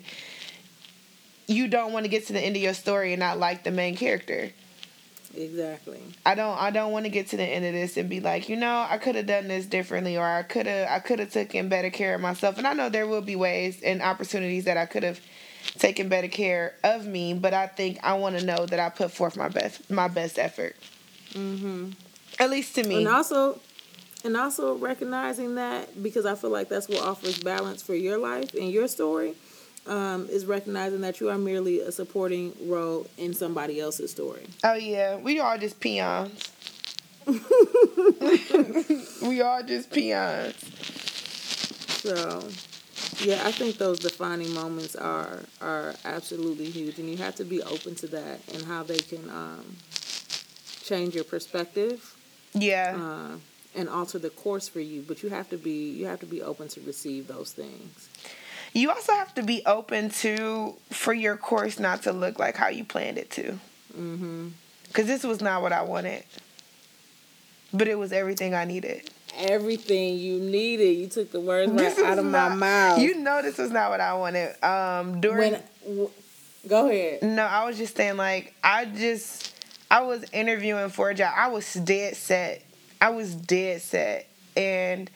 [1.47, 3.71] you don't want to get to the end of your story and not like the
[3.71, 4.51] main character.
[5.35, 6.01] Exactly.
[6.25, 8.49] I don't I don't want to get to the end of this and be like,
[8.49, 11.31] you know, I could have done this differently or I could have I could have
[11.31, 12.57] taken better care of myself.
[12.57, 15.19] And I know there will be ways and opportunities that I could have
[15.77, 19.11] taken better care of me, but I think I want to know that I put
[19.11, 20.75] forth my best my best effort.
[21.33, 21.93] Mhm.
[22.39, 22.97] At least to me.
[22.97, 23.59] And also
[24.23, 28.53] and also recognizing that because I feel like that's what offers balance for your life
[28.53, 29.35] and your story
[29.87, 34.45] um, is recognizing that you are merely a supporting role in somebody else's story.
[34.63, 36.51] Oh yeah, we are just peons.
[39.21, 40.55] we are just peons.
[42.01, 42.47] So,
[43.19, 47.61] yeah, I think those defining moments are are absolutely huge, and you have to be
[47.63, 49.75] open to that and how they can um,
[50.83, 52.15] change your perspective.
[52.53, 52.97] Yeah.
[52.97, 53.37] Uh,
[53.75, 56.41] and alter the course for you, but you have to be you have to be
[56.41, 58.09] open to receive those things.
[58.73, 62.67] You also have to be open to for your course not to look like how
[62.67, 63.59] you planned it to.
[63.97, 64.49] Mm-hmm.
[64.93, 66.23] Cause this was not what I wanted,
[67.73, 69.09] but it was everything I needed.
[69.37, 70.97] Everything you needed.
[70.97, 72.99] You took the words right out of not, my mouth.
[72.99, 74.61] You know this was not what I wanted.
[74.63, 75.53] Um, during.
[75.53, 76.09] When, w-
[76.67, 77.21] go ahead.
[77.23, 79.53] No, I was just saying like I just
[79.91, 81.33] I was interviewing for a job.
[81.35, 82.63] I was dead set.
[83.01, 84.27] I was dead set,
[84.57, 85.09] and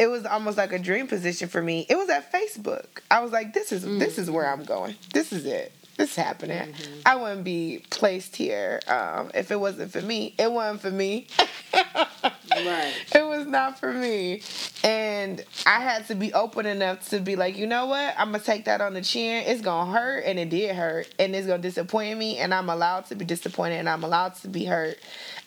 [0.00, 1.84] it was almost like a dream position for me.
[1.90, 2.86] It was at Facebook.
[3.10, 3.98] I was like, this is mm-hmm.
[3.98, 4.94] this is where I'm going.
[5.12, 5.72] This is it.
[5.98, 6.56] This is happening.
[6.56, 7.00] Mm-hmm.
[7.04, 10.34] I wouldn't be placed here um, if it wasn't for me.
[10.38, 11.26] It wasn't for me.
[11.74, 12.94] right.
[13.14, 14.42] It was not for me.
[14.82, 18.14] And I had to be open enough to be like, you know what?
[18.16, 19.44] I'm going to take that on the chin.
[19.46, 22.54] It's going to hurt, and it did hurt, and it's going to disappoint me, and
[22.54, 24.98] I'm allowed to be disappointed, and I'm allowed to be hurt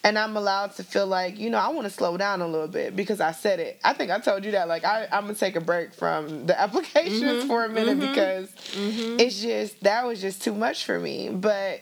[0.03, 2.67] and I'm allowed to feel like, you know, I want to slow down a little
[2.67, 3.79] bit because I said it.
[3.85, 4.67] I think I told you that.
[4.67, 7.97] Like, I, I'm going to take a break from the applications mm-hmm, for a minute
[7.97, 9.19] mm-hmm, because mm-hmm.
[9.19, 11.29] it's just, that was just too much for me.
[11.29, 11.79] But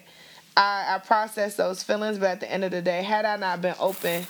[0.55, 2.19] I, I processed those feelings.
[2.19, 4.27] But at the end of the day, had I not been open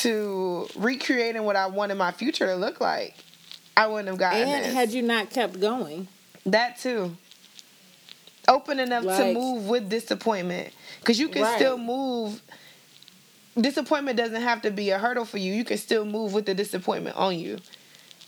[0.00, 3.14] to recreating what I wanted my future to look like,
[3.74, 4.48] I wouldn't have gotten it.
[4.48, 4.74] and this.
[4.74, 6.08] had you not kept going.
[6.44, 7.16] That too.
[8.48, 10.74] Open enough like, to move with disappointment.
[11.00, 11.56] Because you can right.
[11.56, 12.42] still move
[13.60, 15.52] disappointment doesn't have to be a hurdle for you.
[15.52, 17.58] You can still move with the disappointment on you.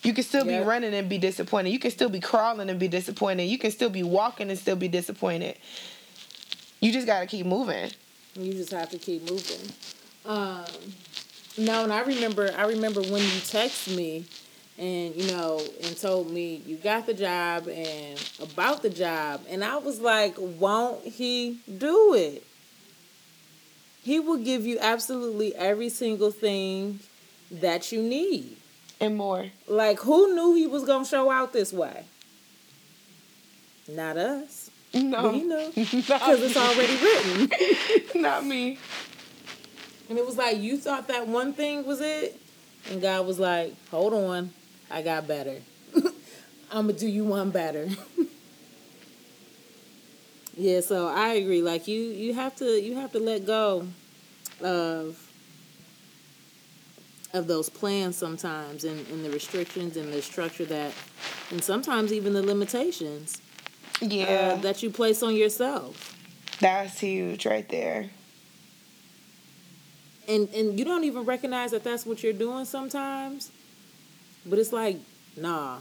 [0.02, 0.62] You can still yep.
[0.62, 1.70] be running and be disappointed.
[1.70, 3.44] You can still be crawling and be disappointed.
[3.44, 5.56] You can still be walking and still be disappointed.
[6.80, 7.90] You just got to keep moving.
[8.34, 9.72] You just have to keep moving.
[10.26, 10.64] Um,
[11.56, 14.26] no, and I remember, I remember when you texted me,
[14.76, 19.62] and you know, and told me you got the job and about the job, and
[19.64, 22.44] I was like, won't he do it?
[24.04, 27.00] He will give you absolutely every single thing
[27.50, 28.58] that you need.
[29.00, 29.46] And more.
[29.66, 32.04] Like, who knew he was going to show out this way?
[33.88, 34.70] Not us.
[34.92, 35.32] No.
[35.32, 35.40] We.
[35.74, 38.22] Because it's already written.
[38.22, 38.78] Not me.
[40.10, 42.38] And it was like, you thought that one thing was it?
[42.90, 44.50] And God was like, hold on.
[44.90, 45.56] I got better.
[46.70, 47.88] I'm going to do you one better.
[50.56, 51.62] Yeah, so I agree.
[51.62, 53.86] Like you, you have to you have to let go
[54.62, 55.20] of
[57.32, 60.92] of those plans sometimes, and, and the restrictions and the structure that,
[61.50, 63.40] and sometimes even the limitations.
[64.02, 64.24] Uh, yeah.
[64.24, 66.16] Uh, that you place on yourself.
[66.60, 68.10] That's huge, right there.
[70.28, 73.50] And and you don't even recognize that that's what you're doing sometimes,
[74.46, 74.98] but it's like,
[75.36, 75.78] nah,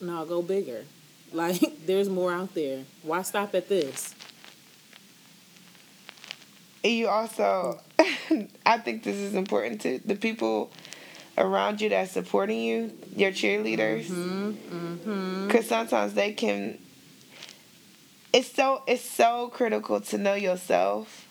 [0.00, 0.84] nah, go bigger.
[1.36, 2.84] Like, there's more out there.
[3.02, 4.14] Why stop at this?
[6.82, 7.80] You also,
[8.64, 10.70] I think this is important to the people
[11.36, 15.60] around you that's supporting you, your cheerleaders, because mm-hmm, mm-hmm.
[15.62, 16.78] sometimes they can.
[18.32, 21.24] It's so it's so critical to know yourself.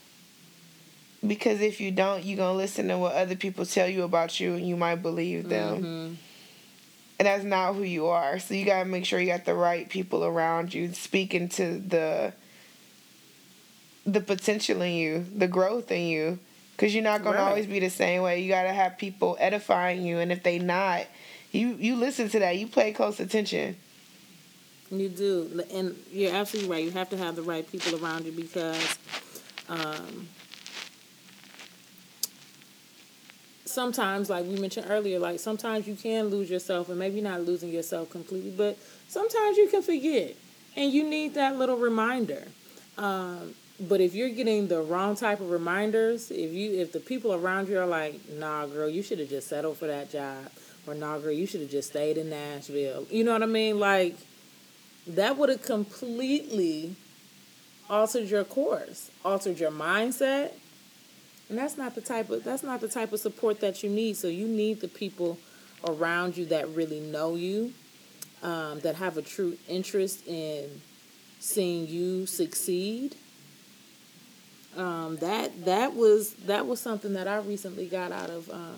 [1.25, 4.53] Because if you don't, you're gonna listen to what other people tell you about you,
[4.55, 6.17] and you might believe them.
[7.17, 8.39] And that's not who you are.
[8.39, 12.33] So you gotta make sure you got the right people around you speaking to the
[14.05, 16.39] the potential in you, the growth in you,
[16.73, 17.47] because you're not gonna Right.
[17.47, 18.41] always be the same way.
[18.41, 21.05] You gotta have people edifying you, and if they not,
[21.51, 22.57] you you listen to that.
[22.57, 23.77] You pay close attention.
[24.91, 26.83] You do, and you're absolutely right.
[26.83, 28.97] You have to have the right people around you because
[29.67, 30.27] um,
[33.65, 37.69] sometimes, like we mentioned earlier, like sometimes you can lose yourself, and maybe not losing
[37.69, 40.35] yourself completely, but sometimes you can forget,
[40.75, 42.43] and you need that little reminder.
[42.97, 47.33] Um, but if you're getting the wrong type of reminders, if you if the people
[47.33, 50.49] around you are like, "Nah, girl, you should have just settled for that job,"
[50.87, 53.79] or "Nah, girl, you should have just stayed in Nashville," you know what I mean?
[53.79, 54.15] Like
[55.07, 56.95] that would have completely
[57.89, 60.53] altered your course, altered your mindset.
[61.49, 64.17] And that's not the type of that's not the type of support that you need.
[64.17, 65.37] So you need the people
[65.87, 67.73] around you that really know you,
[68.41, 70.81] um, that have a true interest in
[71.39, 73.15] seeing you succeed.
[74.75, 78.75] Um, that that was that was something that I recently got out of um,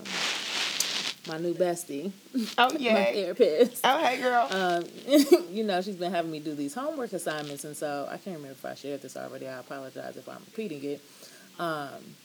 [1.28, 2.12] my new bestie,
[2.58, 3.82] Oh yeah, my therapist.
[3.84, 4.48] Oh hey girl.
[4.52, 4.84] Um,
[5.52, 8.52] you know, she's been having me do these homework assignments, and so I can't remember
[8.52, 9.48] if I shared this already.
[9.48, 11.02] I apologize if I'm repeating it.
[11.60, 12.16] Um,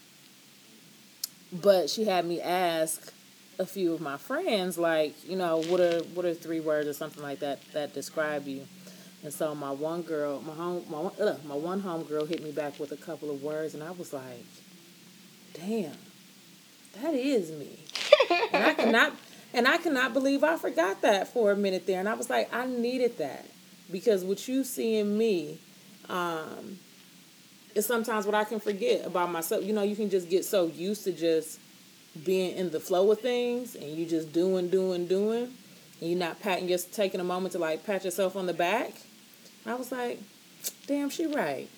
[1.53, 3.13] but she had me ask
[3.59, 6.93] a few of my friends, like, you know, what are what are three words or
[6.93, 8.67] something like that that describe you?
[9.23, 12.43] And so my one girl, my home, my one, uh, my one home girl hit
[12.43, 14.45] me back with a couple of words, and I was like,
[15.55, 15.97] "Damn,
[17.01, 17.79] that is me."
[18.53, 19.13] and I cannot
[19.55, 22.01] and I cannot believe I forgot that for a minute there.
[22.01, 23.47] And I was like, I needed that
[23.91, 25.59] because what you see in me
[26.09, 26.79] um,
[27.75, 29.65] is sometimes what I can forget about myself.
[29.65, 31.59] You know, you can just get so used to just
[32.25, 35.53] being in the flow of things, and you just doing, doing, doing,
[36.01, 38.93] and you're not patting, just taking a moment to like pat yourself on the back.
[39.65, 40.21] I was like,
[40.87, 41.69] damn, she right.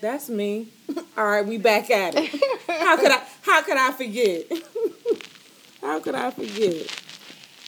[0.00, 0.68] That's me.
[1.16, 2.30] All right, we back at it.
[2.66, 3.22] How could I?
[3.42, 4.44] How could I forget?
[5.80, 7.00] How could I forget?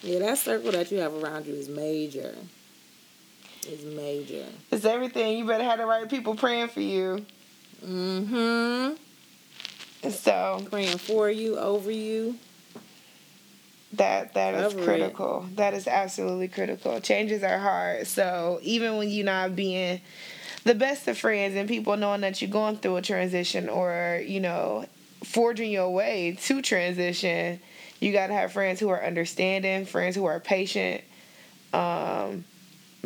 [0.03, 2.35] Yeah, that circle that you have around you is major.
[3.69, 4.47] Is major.
[4.71, 5.39] It's everything.
[5.39, 7.25] You better have the right people praying for you.
[7.85, 8.95] Mm-hmm.
[10.11, 12.37] So Praying for you, over you.
[13.95, 14.85] that that is Cover it.
[14.85, 15.47] critical.
[15.55, 17.01] That is absolutely critical.
[17.01, 18.07] Changes are hard.
[18.07, 20.01] So even when you're not being
[20.65, 24.41] the best of friends and people knowing that you're going through a transition or, you
[24.41, 24.85] know,
[25.25, 27.61] forging your way to transition,
[28.01, 31.03] you gotta have friends who are understanding, friends who are patient.
[31.73, 32.45] Um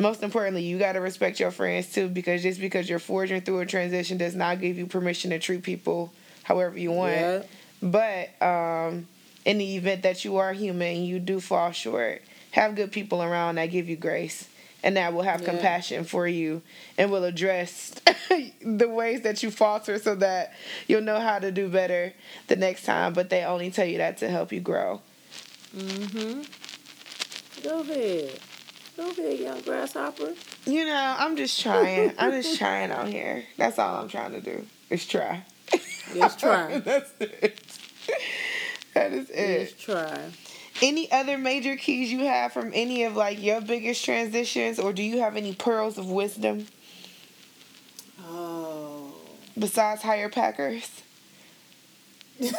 [0.01, 3.59] most importantly, you got to respect your friends too, because just because you're forging through
[3.59, 6.11] a transition does not give you permission to treat people
[6.43, 7.11] however you want.
[7.13, 7.43] Yeah.
[7.81, 9.07] But um,
[9.45, 12.21] in the event that you are human, you do fall short.
[12.51, 14.47] Have good people around that give you grace
[14.83, 15.49] and that will have Yeah.
[15.49, 16.61] compassion for you
[16.97, 17.93] and will address
[18.61, 20.53] the ways that you falter so that
[20.87, 22.13] you'll know how to do better
[22.47, 23.13] the next time.
[23.13, 25.01] But they only tell you that to help you grow.
[25.75, 26.41] Mm-hmm.
[27.63, 28.39] Go ahead.
[29.01, 30.33] Go ahead, young grasshopper.
[30.67, 32.13] You know, I'm just trying.
[32.19, 33.43] I'm just trying out here.
[33.57, 34.63] That's all I'm trying to do.
[34.91, 35.43] Is try.
[36.15, 36.77] Let's try.
[36.85, 37.63] That's it.
[38.93, 39.79] That is it.
[39.79, 40.29] try.
[40.83, 45.01] Any other major keys you have from any of like your biggest transitions, or do
[45.01, 46.67] you have any pearls of wisdom
[48.23, 49.15] Oh.
[49.57, 51.01] besides hire packers?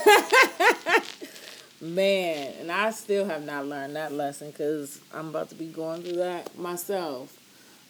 [1.82, 6.04] Man, and I still have not learned that lesson because I'm about to be going
[6.04, 7.36] through that myself.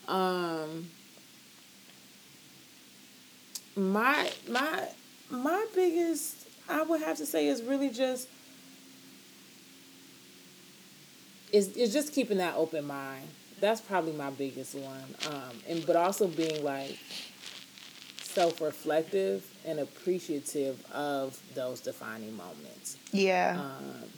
[0.09, 0.89] Um,
[3.77, 4.89] my my
[5.29, 8.29] my biggest, I would have to say, is really just
[11.53, 13.29] is is just keeping that open mind.
[13.61, 15.15] That's probably my biggest one.
[15.29, 16.99] Um, and but also being like
[18.23, 22.97] self-reflective and appreciative of those defining moments.
[23.13, 23.59] Yeah.
[23.61, 24.09] um,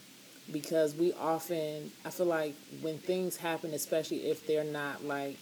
[0.53, 5.39] because we often i feel like when things happen especially if they're not like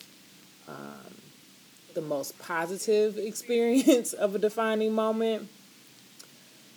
[0.68, 1.14] um,
[1.94, 5.48] the most positive experience of a defining moment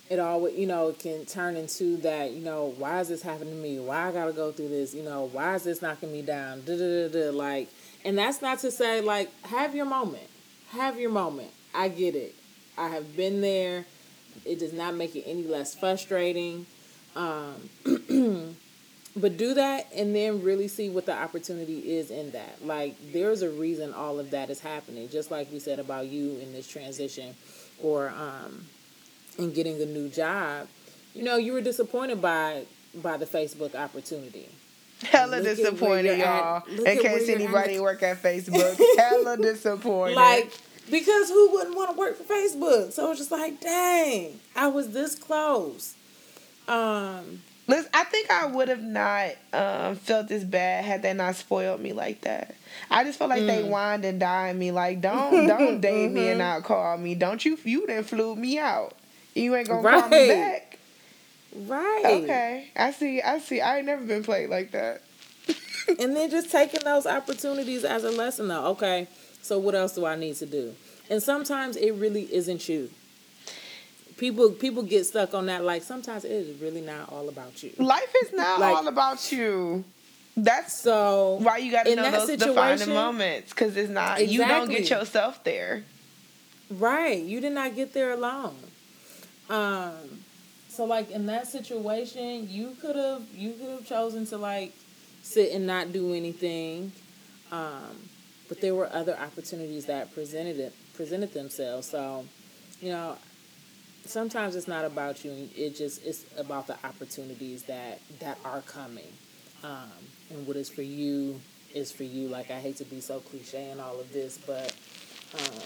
[0.08, 3.54] it always you know it can turn into that you know why is this happening
[3.54, 3.78] to me?
[3.78, 4.94] Why i gotta go through this?
[4.94, 6.62] You know why is this knocking me down?
[6.64, 7.30] Da, da, da, da.
[7.36, 7.68] like
[8.04, 10.28] and that's not to say like have your moment.
[10.70, 11.50] Have your moment.
[11.74, 12.34] I get it
[12.78, 13.84] i have been there
[14.44, 16.66] it does not make it any less frustrating
[17.16, 17.70] um,
[19.16, 23.42] but do that and then really see what the opportunity is in that like there's
[23.42, 26.68] a reason all of that is happening just like we said about you in this
[26.68, 27.34] transition
[27.82, 28.66] or um,
[29.38, 30.68] in getting a new job
[31.14, 32.64] you know you were disappointed by
[33.02, 34.48] by the facebook opportunity
[35.02, 36.64] Hella look disappointed, at.
[36.66, 36.84] y'all.
[36.86, 37.82] In case anybody at.
[37.82, 40.16] work at Facebook, hella disappointed.
[40.16, 40.52] like
[40.90, 42.92] Because who wouldn't want to work for Facebook?
[42.92, 45.94] So it's just like, dang, I was this close.
[46.68, 51.34] Um, Listen, I think I would have not um, felt this bad had they not
[51.34, 52.54] spoiled me like that.
[52.90, 53.46] I just felt like mm.
[53.48, 56.14] they wined and dined me like, don't don't date mm-hmm.
[56.14, 56.60] me and mm-hmm.
[56.60, 57.14] not call me.
[57.14, 58.94] Don't you you didn't flew me out.
[59.34, 60.00] You ain't gonna right.
[60.00, 60.78] call me back.
[61.56, 62.02] Right.
[62.04, 62.70] Okay.
[62.76, 63.20] I see.
[63.20, 63.60] I see.
[63.60, 65.02] I ain't never been played like that.
[65.98, 68.66] and then just taking those opportunities as a lesson though.
[68.66, 69.08] Okay.
[69.46, 70.74] So what else do I need to do?
[71.08, 72.90] And sometimes it really isn't you.
[74.16, 77.72] People people get stuck on that like sometimes it is really not all about you.
[77.78, 79.84] Life is not like, all about you.
[80.36, 84.34] That's so why you got to know those defining moments because it's not exactly.
[84.34, 85.84] you don't get yourself there.
[86.68, 88.56] Right, you did not get there alone.
[89.48, 89.92] Um,
[90.68, 94.72] so like in that situation, you could have you could have chosen to like
[95.22, 96.90] sit and not do anything.
[97.52, 98.08] Um,
[98.48, 101.88] but there were other opportunities that presented it presented themselves.
[101.88, 102.24] So,
[102.80, 103.16] you know,
[104.04, 105.48] sometimes it's not about you.
[105.54, 109.12] It just it's about the opportunities that that are coming,
[109.62, 109.90] um,
[110.30, 111.40] and what is for you
[111.74, 112.28] is for you.
[112.28, 114.74] Like I hate to be so cliche and all of this, but
[115.34, 115.62] um,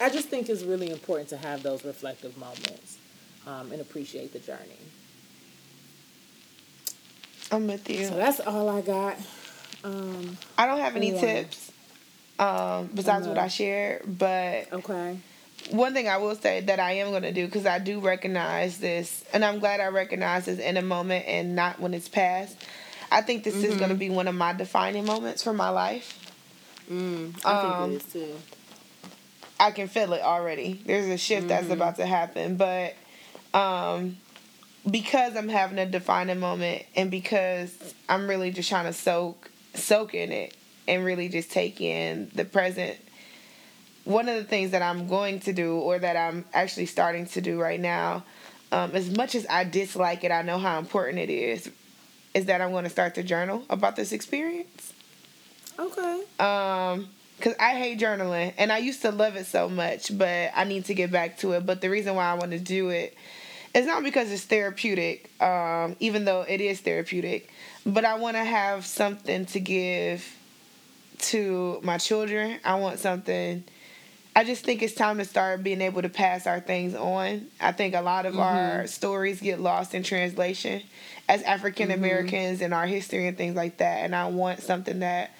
[0.00, 2.98] I just think it's really important to have those reflective moments
[3.46, 4.78] um, and appreciate the journey.
[7.52, 8.04] I'm with you.
[8.04, 9.16] So that's all I got.
[9.82, 11.69] Um, I don't have any tips
[12.40, 15.18] um, besides what I shared, but okay.
[15.68, 18.78] One thing I will say that I am going to do because I do recognize
[18.78, 22.56] this, and I'm glad I recognize this in a moment and not when it's past.
[23.12, 23.72] I think this mm-hmm.
[23.72, 26.16] is going to be one of my defining moments for my life.
[26.90, 28.36] Mm, I um, think it is too.
[29.60, 30.80] I can feel it already.
[30.86, 31.48] There's a shift mm-hmm.
[31.48, 32.94] that's about to happen, but
[33.52, 34.16] um,
[34.90, 40.14] because I'm having a defining moment, and because I'm really just trying to soak soak
[40.14, 40.56] in it
[40.90, 42.98] and really just take in the present.
[44.04, 47.40] One of the things that I'm going to do, or that I'm actually starting to
[47.40, 48.24] do right now,
[48.72, 51.70] um, as much as I dislike it, I know how important it is,
[52.34, 54.92] is that I'm going to start to journal about this experience.
[55.78, 56.22] Okay.
[56.40, 60.64] Um, because I hate journaling and I used to love it so much, but I
[60.64, 61.64] need to get back to it.
[61.64, 63.16] But the reason why I want to do it
[63.72, 67.50] is not because it's therapeutic, um, even though it is therapeutic,
[67.86, 70.36] but I want to have something to give
[71.22, 72.58] to my children.
[72.64, 73.64] I want something.
[74.34, 77.48] I just think it's time to start being able to pass our things on.
[77.60, 78.42] I think a lot of mm-hmm.
[78.42, 80.82] our stories get lost in translation
[81.28, 82.64] as African Americans mm-hmm.
[82.66, 84.04] and our history and things like that.
[84.04, 85.32] And I want something that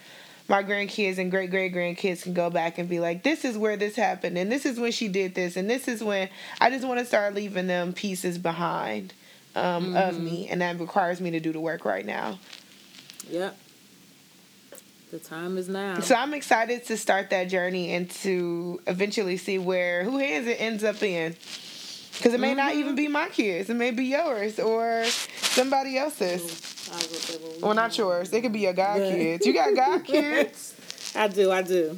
[0.49, 3.77] my grandkids and great great grandkids can go back and be like, this is where
[3.77, 6.29] this happened, and this is when she did this, and this is when
[6.61, 9.15] I just want to start leaving them pieces behind
[9.55, 9.97] um, mm-hmm.
[9.97, 12.41] of me, and that requires me to do the work right now.
[13.31, 13.57] Yep.
[15.11, 15.99] The time is now.
[16.01, 20.61] So I'm excited to start that journey and to eventually see where who hands it
[20.61, 21.35] ends up in.
[22.13, 22.59] Because it may mm-hmm.
[22.59, 23.71] not even be my kids.
[23.71, 26.89] It may be yours or somebody else's.
[27.61, 28.31] Well, not yours.
[28.31, 29.47] They could be your god kids.
[29.47, 31.13] You got god kids.
[31.17, 31.51] I do.
[31.51, 31.97] I do.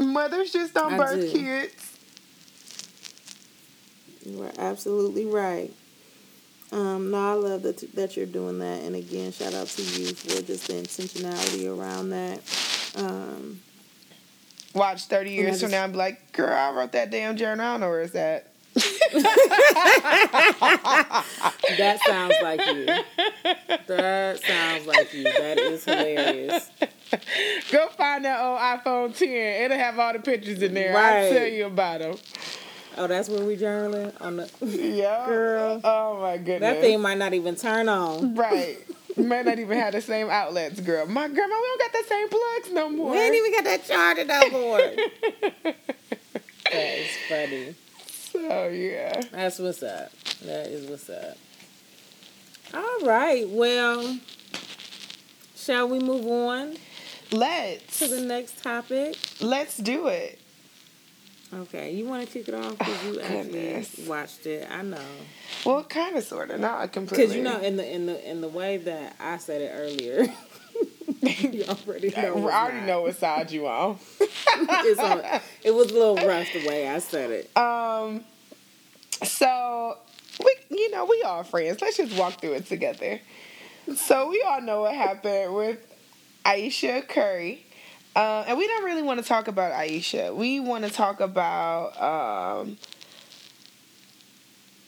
[0.00, 1.30] Mothers just don't I birth do.
[1.30, 1.98] kids.
[4.24, 5.72] You are absolutely right.
[6.72, 10.14] Um, no, I love that that you're doing that, and again, shout out to you
[10.14, 12.40] for just the intentionality around that.
[12.96, 13.60] Um,
[14.74, 17.66] Watch thirty years from now, and be like, "Girl, I wrote that damn journal.
[17.66, 18.48] I don't know where it's at."
[21.76, 22.86] that sounds like you.
[23.86, 25.24] That sounds like you.
[25.24, 26.70] That is hilarious.
[27.70, 29.28] Go find that old iPhone 10.
[29.28, 30.94] It'll have all the pictures in there.
[30.94, 31.26] Right.
[31.26, 32.16] I'll tell you about them.
[32.96, 35.80] Oh, that's where we journaling on the yeah girl.
[35.82, 38.34] Oh my goodness, that thing might not even turn on.
[38.34, 38.78] Right,
[39.16, 41.06] might not even have the same outlets, girl.
[41.06, 43.10] My grandma, we don't got the same plugs no more.
[43.12, 44.78] We ain't even got that charger no more.
[46.72, 47.74] that is funny.
[48.06, 49.20] So yeah.
[49.32, 50.12] That's what's up.
[50.44, 51.36] That is what's up.
[52.74, 53.48] All right.
[53.48, 54.18] Well,
[55.56, 56.76] shall we move on?
[57.30, 57.98] Let's.
[58.00, 59.16] To the next topic.
[59.40, 60.38] Let's do it.
[61.54, 64.66] Okay, you want to kick it off because you actually watched it.
[64.70, 64.96] I know.
[65.66, 67.26] Well, kind of, sort of, not completely.
[67.26, 70.32] Because you know, in the in the in the way that I said it earlier,
[71.52, 72.48] you already know.
[72.48, 73.98] I already know what side you on.
[74.20, 75.22] on.
[75.62, 77.56] It was a little rough the way I said it.
[77.56, 78.24] Um.
[79.22, 79.98] So
[80.42, 81.82] we, you know, we all friends.
[81.82, 83.20] Let's just walk through it together.
[83.94, 85.78] So we all know what happened with
[86.46, 87.66] Ayesha Curry.
[88.14, 90.34] Uh, and we don't really want to talk about Ayesha.
[90.34, 92.76] We want to talk about um,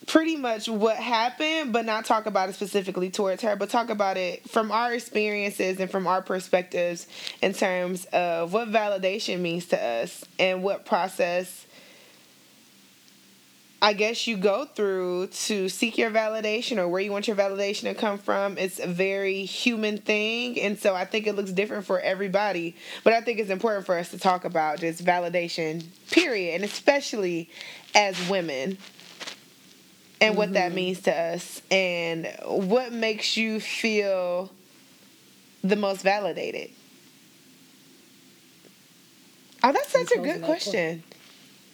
[0.06, 4.16] pretty much what happened, but not talk about it specifically towards her, but talk about
[4.18, 7.06] it from our experiences and from our perspectives
[7.40, 11.66] in terms of what validation means to us and what process
[13.84, 17.82] I guess you go through to seek your validation or where you want your validation
[17.82, 18.56] to come from.
[18.56, 20.58] It's a very human thing.
[20.58, 22.76] And so I think it looks different for everybody.
[23.02, 26.54] But I think it's important for us to talk about just validation, period.
[26.54, 27.50] And especially
[27.94, 28.78] as women
[30.18, 30.36] and mm-hmm.
[30.38, 30.76] what that mm-hmm.
[30.76, 34.50] means to us and what makes you feel
[35.62, 36.70] the most validated.
[39.62, 41.02] Oh, that's such a good question.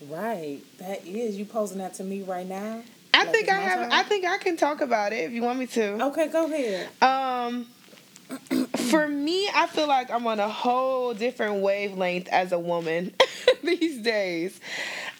[0.08, 0.60] Right.
[0.78, 1.36] That is.
[1.36, 2.82] You posing that to me right now?
[3.12, 3.92] I like think I have turn?
[3.92, 6.04] I think I can talk about it if you want me to.
[6.06, 6.88] Okay, go ahead.
[7.02, 7.66] Um
[8.90, 13.12] for me, I feel like I'm on a whole different wavelength as a woman
[13.62, 14.60] these days.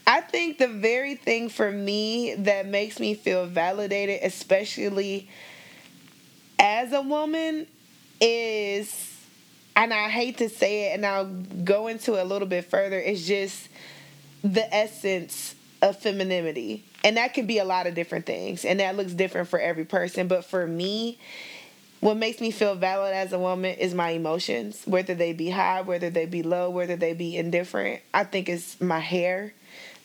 [0.06, 5.28] I think the very thing for me that makes me feel validated, especially
[6.58, 7.66] as a woman,
[8.20, 9.08] is
[9.76, 11.26] and I hate to say it and I'll
[11.64, 13.68] go into it a little bit further, is just
[14.42, 16.84] the essence of femininity.
[17.04, 18.64] And that can be a lot of different things.
[18.64, 20.28] And that looks different for every person.
[20.28, 21.18] But for me,
[22.00, 25.82] what makes me feel valid as a woman is my emotions, whether they be high,
[25.82, 28.00] whether they be low, whether they be indifferent.
[28.12, 29.52] I think it's my hair.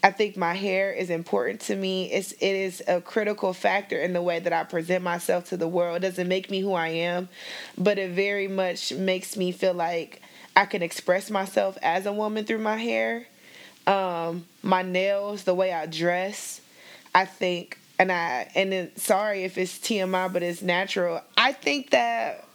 [0.04, 2.12] I think my hair is important to me.
[2.12, 5.68] It's it is a critical factor in the way that I present myself to the
[5.68, 5.98] world.
[5.98, 7.28] It doesn't make me who I am,
[7.78, 10.22] but it very much makes me feel like
[10.56, 13.26] I can express myself as a woman through my hair
[13.88, 16.62] um, my nails, the way I dress,
[17.14, 21.22] I think, and I and then sorry if it's TMI, but it's natural.
[21.38, 22.46] I think that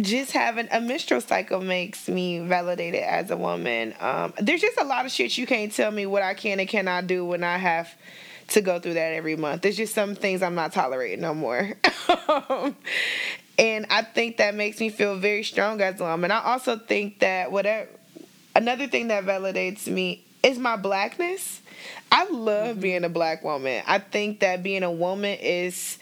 [0.00, 3.94] just having a menstrual cycle makes me validated as a woman.
[4.00, 6.68] Um, there's just a lot of shit you can't tell me what I can and
[6.68, 7.92] cannot do when I have
[8.48, 9.62] to go through that every month.
[9.62, 11.76] There's just some things I'm not tolerating no more.
[13.58, 16.30] and I think that makes me feel very strong as a woman.
[16.30, 17.88] I also think that whatever
[18.56, 21.60] another thing that validates me is my blackness.
[22.12, 22.80] I love mm-hmm.
[22.80, 23.82] being a black woman.
[23.86, 25.98] I think that being a woman is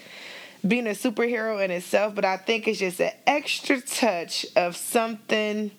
[0.67, 5.71] being a superhero in itself, but I think it's just an extra touch of something.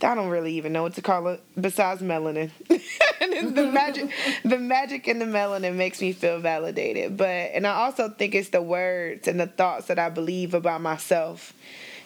[0.00, 2.50] That I don't really even know what to call it besides melanin.
[2.68, 4.10] the magic,
[4.44, 7.16] the magic in the melanin makes me feel validated.
[7.16, 10.80] But and I also think it's the words and the thoughts that I believe about
[10.80, 11.52] myself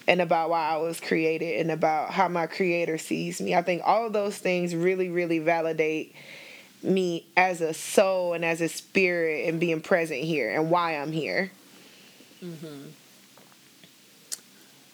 [0.09, 3.55] and about why I was created and about how my creator sees me.
[3.55, 6.15] I think all of those things really, really validate
[6.83, 11.13] me as a soul and as a spirit and being present here and why I'm
[11.13, 11.51] here.
[12.45, 12.91] Mm-hmm.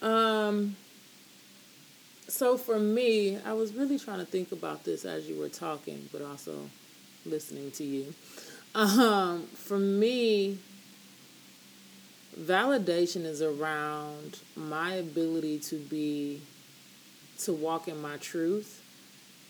[0.07, 0.77] Um
[2.29, 6.09] so for me, I was really trying to think about this as you were talking,
[6.11, 6.71] but also
[7.27, 8.15] listening to you.
[8.75, 10.57] Um for me,
[12.39, 16.41] validation is around my ability to be
[17.39, 18.83] to walk in my truth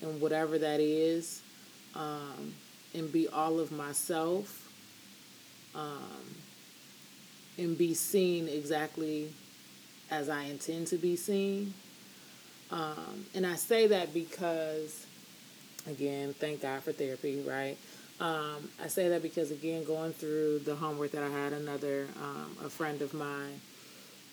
[0.01, 1.43] and whatever that is
[1.95, 2.55] um,
[2.95, 4.73] and be all of myself
[5.75, 6.35] um,
[7.59, 9.31] and be seen exactly
[10.11, 11.73] as i intend to be seen.
[12.71, 15.07] Um, and i say that because
[15.87, 17.77] again thank god for therapy right
[18.21, 22.57] um, I say that because again, going through the homework that I had, another um,
[22.65, 23.61] a friend of mine.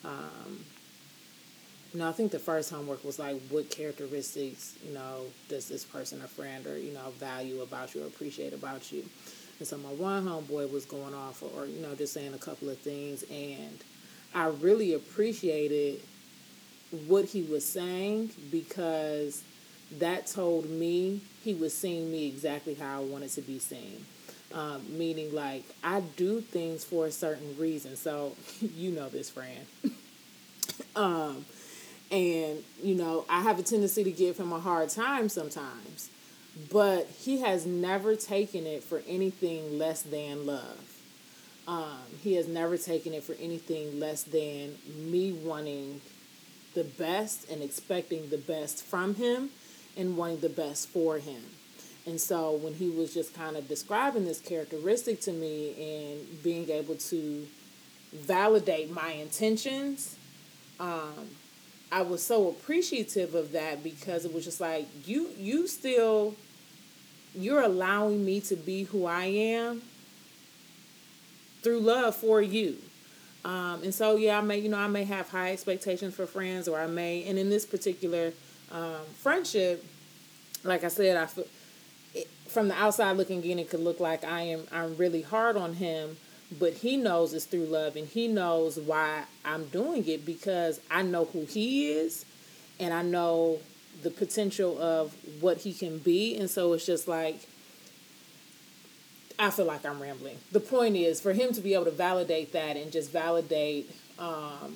[0.06, 0.66] Um,
[2.00, 6.28] I think the first homework was like, what characteristics, you know, does this person, a
[6.28, 9.04] friend, or you know, value about you or appreciate about you?
[9.58, 12.70] And so my one homeboy was going off, or you know, just saying a couple
[12.70, 13.80] of things, and
[14.36, 16.00] I really appreciated
[17.08, 19.44] what he was saying because
[19.98, 24.06] that told me he was seeing me exactly how I wanted to be seen.
[24.54, 27.96] Um, meaning, like, I do things for a certain reason.
[27.96, 29.66] So, you know this, friend.
[30.96, 31.46] um,
[32.12, 36.10] and, you know, I have a tendency to give him a hard time sometimes.
[36.72, 40.86] But he has never taken it for anything less than love.
[41.68, 46.02] Um, he has never taken it for anything less than me wanting
[46.74, 49.52] the best and expecting the best from him
[50.00, 51.42] and wanting the best for him.
[52.06, 56.70] And so when he was just kind of describing this characteristic to me and being
[56.70, 57.48] able to
[58.14, 60.16] validate my intentions,
[60.80, 61.28] um,
[61.92, 66.36] I was so appreciative of that because it was just like you you still
[67.36, 69.82] you're allowing me to be who I am
[71.62, 72.78] through love for you.
[73.44, 76.68] Um, and so yeah, I may you know I may have high expectations for friends,
[76.68, 78.34] or I may, and in this particular
[78.72, 79.86] um, friendship,
[80.64, 81.28] like I said, I
[82.48, 85.76] from the outside looking in, it could look like I am I'm really hard on
[85.76, 86.18] him.
[86.58, 91.04] but he knows it's through love and he knows why I'm doing it because I
[91.04, 92.26] know who he is
[92.80, 93.60] and I know
[94.02, 97.42] the potential of what he can be and so it's just like
[99.38, 100.38] I feel like I'm rambling.
[100.52, 104.76] The point is for him to be able to validate that and just validate um,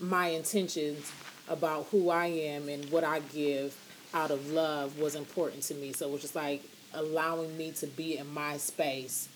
[0.00, 1.12] my intentions
[1.50, 3.76] about who I am and what I give
[4.14, 5.92] out of love was important to me.
[5.92, 6.62] So it was just like
[6.94, 9.28] allowing me to be in my space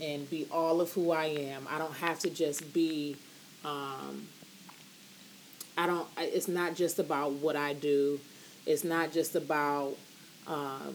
[0.00, 1.66] and be all of who I am.
[1.70, 3.16] I don't have to just be
[3.64, 4.26] um,
[5.78, 8.20] I don't it's not just about what I do.
[8.66, 9.94] It's not just about
[10.46, 10.94] um,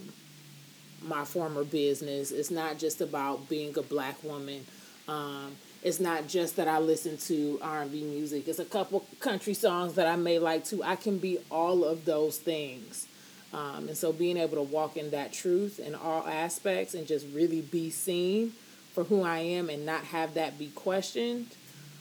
[1.02, 2.32] my former business.
[2.32, 4.66] It's not just about being a black woman.
[5.08, 5.56] Um,
[5.86, 8.48] it's not just that I listen to R&B music.
[8.48, 10.82] It's a couple country songs that I may like too.
[10.84, 13.06] I can be all of those things.
[13.54, 17.28] Um, and so being able to walk in that truth in all aspects and just
[17.36, 18.54] really be seen
[18.94, 21.52] for who I am and not have that be questioned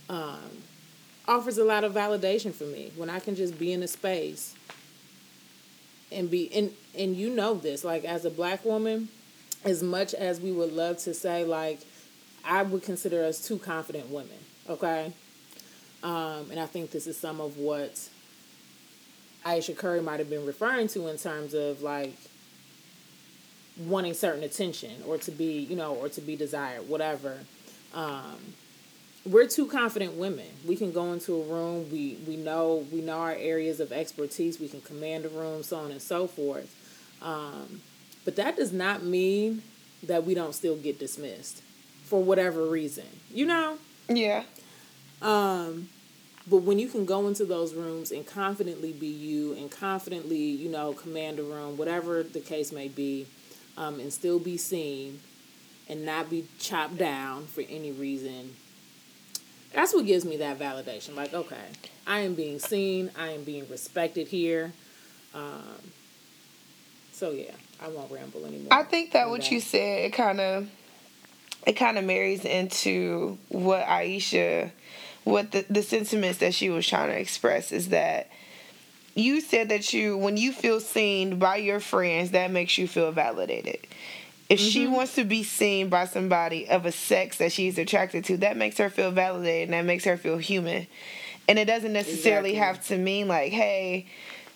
[0.08, 0.62] um,
[1.28, 4.54] offers a lot of validation for me when I can just be in a space
[6.10, 9.10] and be and and you know this like as a black woman
[9.62, 11.80] as much as we would love to say like
[12.46, 14.38] I would consider us two confident women
[14.68, 15.12] okay
[16.04, 18.08] um, and I think this is some of what
[19.44, 22.14] Ayesha Curry might have been referring to in terms of like
[23.78, 27.38] wanting certain attention or to be, you know, or to be desired, whatever.
[27.94, 28.36] Um,
[29.24, 30.46] we're two confident women.
[30.66, 31.90] We can go into a room.
[31.90, 34.60] We we know we know our areas of expertise.
[34.60, 36.74] We can command a room, so on and so forth.
[37.22, 37.80] Um,
[38.26, 39.62] but that does not mean
[40.02, 41.62] that we don't still get dismissed
[42.04, 43.06] for whatever reason.
[43.32, 43.78] You know?
[44.08, 44.44] Yeah.
[45.20, 45.88] Um,
[46.46, 50.68] but when you can go into those rooms and confidently be you and confidently, you
[50.68, 53.26] know, command a room, whatever the case may be,
[53.76, 55.20] um, and still be seen
[55.88, 58.54] and not be chopped down for any reason,
[59.72, 61.16] that's what gives me that validation.
[61.16, 61.56] Like, okay,
[62.06, 64.72] I am being seen, I am being respected here.
[65.34, 65.62] Um,
[67.12, 67.52] so yeah,
[67.82, 68.68] I won't ramble anymore.
[68.70, 69.50] I think that what that.
[69.50, 70.68] you said, it kind of,
[71.66, 74.70] it kind of marries into what Ayesha,
[75.24, 78.30] what the, the sentiments that she was trying to express is that
[79.14, 83.12] you said that you when you feel seen by your friends that makes you feel
[83.12, 83.78] validated
[84.48, 84.68] if mm-hmm.
[84.68, 88.56] she wants to be seen by somebody of a sex that she's attracted to that
[88.56, 90.86] makes her feel validated and that makes her feel human
[91.48, 92.54] and it doesn't necessarily exactly.
[92.76, 94.06] have to mean like hey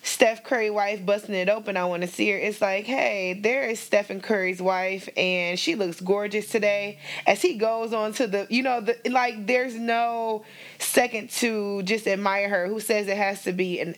[0.02, 1.76] Steph Curry wife busting it open.
[1.76, 2.38] I want to see her.
[2.38, 6.98] It's like, hey, there is Stephen Curry's wife, and she looks gorgeous today.
[7.26, 10.44] As he goes on to the, you know, the like, there's no
[10.78, 12.66] second to just admire her.
[12.66, 13.96] Who says it has to be and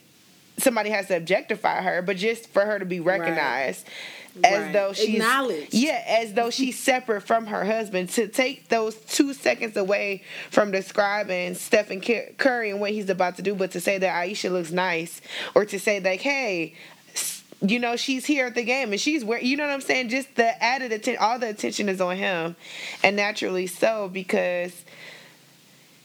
[0.59, 3.86] somebody has to objectify her, but just for her to be recognized.
[3.86, 3.94] Right
[4.45, 4.72] as right.
[4.72, 5.18] though she's
[5.72, 8.09] yeah, as though she's separate from her husband.
[8.11, 13.43] To take those two seconds away from describing Stephen Curry and what he's about to
[13.43, 15.20] do, but to say that Ayesha looks nice,
[15.55, 16.74] or to say like, hey,
[17.62, 20.09] you know she's here at the game and she's where you know what I'm saying.
[20.09, 22.57] Just the added attention, all the attention is on him,
[23.03, 24.85] and naturally so because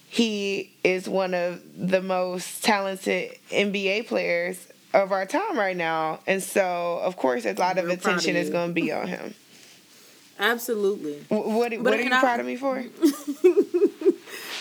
[0.09, 6.19] he is one of the most talented NBA players of our time right now.
[6.25, 9.35] And so, of course, a lot of attention of is going to be on him.
[10.39, 11.23] Absolutely.
[11.29, 12.77] What, what, what are you I, proud of me for?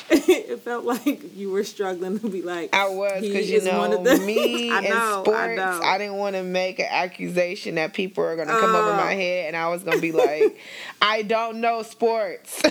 [0.10, 4.18] it felt like you were struggling to be like I was because you know the,
[4.18, 8.22] me I know, in sports I, I, didn't want to make an accusation that people
[8.22, 9.16] are gonna come over my oh.
[9.16, 10.58] head and I was gonna be like
[11.02, 12.62] I don't know sports.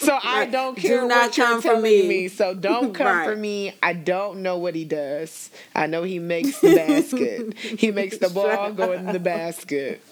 [0.00, 2.08] So I don't care Do what you're telling me.
[2.08, 2.28] me.
[2.28, 3.28] so don't come right.
[3.28, 3.74] for me.
[3.82, 5.50] I don't know what he does.
[5.74, 7.58] I know he makes the basket.
[7.58, 10.02] He makes the ball go in the basket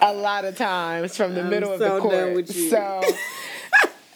[0.00, 2.48] a lot of times from the I'm middle so of the court.
[2.48, 3.02] so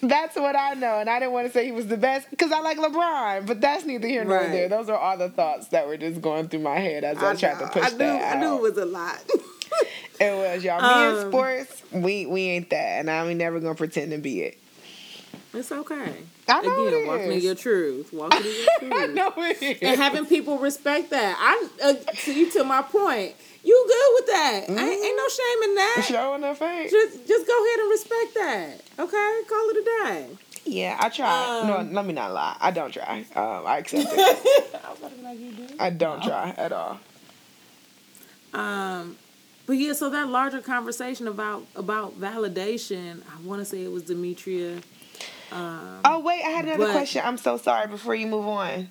[0.02, 2.50] that's what I know, and I didn't want to say he was the best because
[2.50, 4.50] I like LeBron, but that's neither here nor right.
[4.50, 4.68] there.
[4.68, 7.34] Those are all the thoughts that were just going through my head as I, I
[7.36, 8.36] tried to push I knew, that out.
[8.36, 9.22] I knew it was a lot.
[10.20, 10.80] it was y'all.
[10.80, 14.40] Me um, in sports, we we ain't that, and I'm never gonna pretend to be
[14.40, 14.58] it.
[15.54, 16.16] It's okay.
[16.48, 18.12] I know Again, walking in your truth.
[18.12, 18.92] Walking in your truth.
[18.94, 19.82] I know it.
[19.82, 21.36] And having people respect that.
[21.38, 23.34] I uh, see to my point
[23.64, 24.62] you good with that?
[24.64, 24.78] Mm-hmm.
[24.78, 26.04] Ain't, ain't, no shame in that.
[26.08, 26.90] Showing her face.
[26.90, 28.80] Just just go ahead and respect that.
[28.98, 30.28] Okay, call it a day.
[30.64, 31.60] Yeah, I try.
[31.60, 32.56] Um, no, let me not lie.
[32.60, 33.24] I don't try.
[33.34, 34.80] Um, I accept it.
[35.78, 36.26] I, I don't no.
[36.26, 37.00] try at all.
[38.52, 39.16] Um,
[39.66, 44.04] but yeah, so that larger conversation about about validation, I want to say it was
[44.04, 44.80] Demetria.
[45.52, 47.22] Um, oh wait, I had another but, question.
[47.24, 47.86] I'm so sorry.
[47.86, 48.88] Before you move on,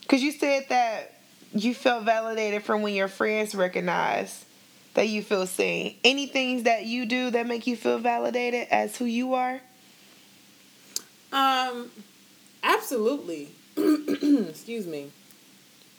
[0.00, 1.12] because you said that
[1.52, 4.44] you felt validated from when your friends recognize
[4.94, 5.96] that you feel seen.
[6.02, 9.60] Any things that you do that make you feel validated as who you are?
[11.32, 11.90] Um,
[12.62, 13.50] absolutely.
[13.76, 15.10] Excuse me.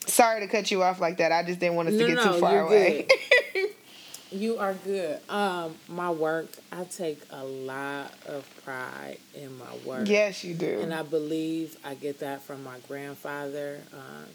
[0.08, 1.32] Sorry to cut you off like that.
[1.32, 3.08] I just didn't want us no, to get no, too far away.
[4.32, 5.20] you are good.
[5.30, 10.08] Um, my work, I take a lot of pride in my work.
[10.08, 10.80] Yes, you do.
[10.82, 13.82] And I believe I get that from my grandfather.
[13.94, 14.26] Um,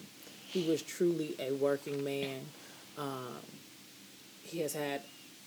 [0.48, 2.40] he was truly a working man.
[2.98, 3.36] Um,
[4.42, 5.02] he has had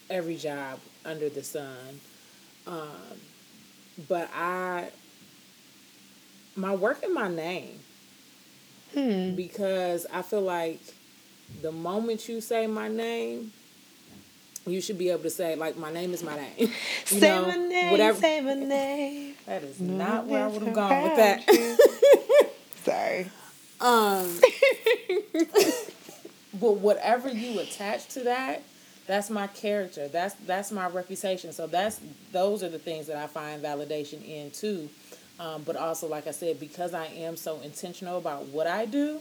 [0.10, 2.00] every job under the sun.
[2.68, 2.88] Um,
[4.08, 4.90] but I,
[6.56, 7.80] my work and my name.
[8.94, 9.36] Hmm.
[9.36, 10.80] Because I feel like
[11.62, 13.52] the moment you say my name,
[14.66, 16.54] you should be able to say like my name is my name.
[16.60, 16.68] You
[17.20, 18.20] say know, my name, whatever.
[18.20, 19.36] say my name.
[19.46, 22.50] That is no not where I would have gone with that.
[22.84, 23.30] Sorry.
[23.82, 24.40] Um
[26.60, 28.64] but whatever you attach to that,
[29.08, 30.08] that's my character.
[30.08, 31.52] That's that's my reputation.
[31.52, 32.00] So that's
[32.32, 34.90] those are the things that I find validation in too.
[35.40, 39.20] Um, but also, like I said, because I am so intentional about what I do,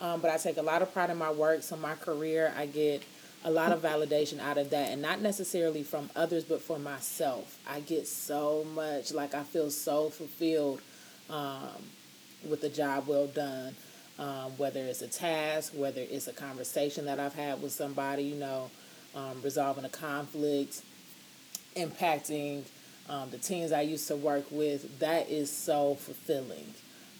[0.00, 1.62] um, but I take a lot of pride in my work.
[1.62, 3.02] So my career, I get
[3.44, 7.58] a lot of validation out of that, and not necessarily from others, but for myself.
[7.68, 10.80] I get so much, like I feel so fulfilled
[11.30, 11.82] um,
[12.48, 13.74] with the job well done.
[14.18, 18.36] Um, whether it's a task, whether it's a conversation that I've had with somebody, you
[18.36, 18.70] know,
[19.14, 20.82] um, resolving a conflict,
[21.74, 22.64] impacting
[23.08, 26.74] um, the teams I used to work with, that is so fulfilling.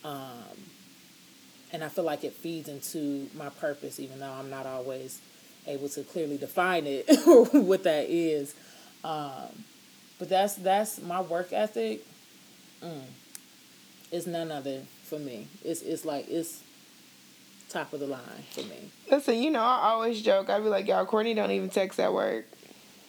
[0.04, 0.58] Um,
[1.72, 5.22] and I feel like it feeds into my purpose, even though I'm not always
[5.66, 7.06] able to clearly define it
[7.52, 8.54] what that is.
[9.04, 9.64] Um,
[10.18, 12.02] but that's that's my work ethic.
[12.82, 13.02] Mm,
[14.12, 15.48] it's none other for me.
[15.64, 16.62] It's it's like it's
[17.68, 18.90] top of the line for me.
[19.11, 20.50] Listen, you know, I always joke.
[20.50, 22.46] I'd be like, y'all, Courtney don't even text at work.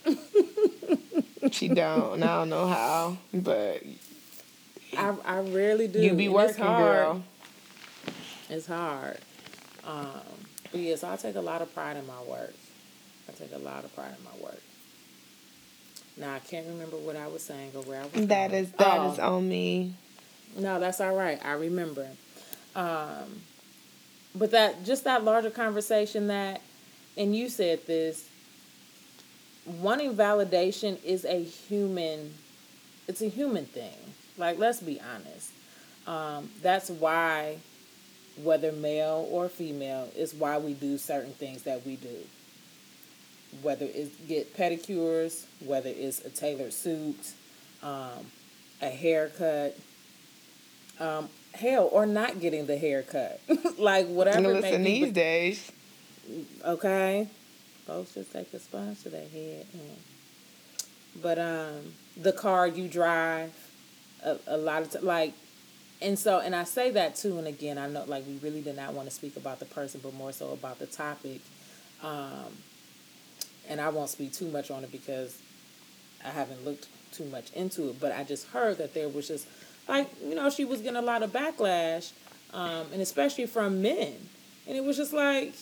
[1.51, 2.13] she don't.
[2.15, 3.83] And I don't know how, but
[4.97, 5.99] I I rarely do.
[5.99, 7.23] You be working, girl.
[8.49, 9.17] It's hard.
[9.85, 10.21] Um,
[10.71, 12.53] but yes, I take a lot of pride in my work.
[13.27, 14.61] I take a lot of pride in my work.
[16.17, 18.27] Now I can't remember what I was saying or where I was.
[18.27, 18.63] That going.
[18.63, 19.11] is that oh.
[19.11, 19.93] is on me.
[20.57, 21.39] No, that's all right.
[21.43, 22.07] I remember.
[22.75, 23.41] Um,
[24.35, 26.61] but that just that larger conversation that,
[27.17, 28.27] and you said this.
[29.65, 32.33] Wanting validation is a human.
[33.07, 33.95] It's a human thing.
[34.37, 35.51] Like let's be honest.
[36.07, 37.57] Um, that's why
[38.37, 42.15] whether male or female, is why we do certain things that we do.
[43.61, 47.33] Whether it's get pedicures, whether it's a tailored suit,
[47.83, 48.25] um,
[48.81, 49.77] a haircut,
[50.99, 53.41] um, hell, or not getting the haircut.
[53.77, 54.53] like whatever.
[54.53, 55.71] Listen, these be- days.
[56.65, 57.27] Okay,
[57.85, 59.65] folks just take a sponge to their head.
[61.21, 63.51] But um, the car you drive,
[64.23, 65.33] a, a lot of t- like
[66.01, 68.75] and so and i say that too and again i know like we really did
[68.75, 71.41] not want to speak about the person but more so about the topic
[72.03, 72.57] um,
[73.69, 75.39] and i won't speak too much on it because
[76.25, 79.47] i haven't looked too much into it but i just heard that there was just
[79.87, 82.11] like you know she was getting a lot of backlash
[82.53, 84.13] um, and especially from men.
[84.67, 85.53] And it was just like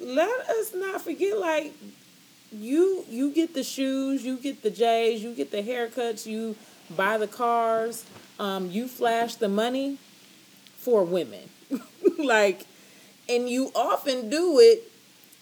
[0.00, 1.74] let us not forget like
[2.52, 6.54] you you get the shoes you get the j's you get the haircuts you
[6.96, 8.06] buy the cars
[8.38, 9.98] um, you flash the money
[10.76, 11.48] for women.
[12.18, 12.66] like,
[13.28, 14.90] and you often do it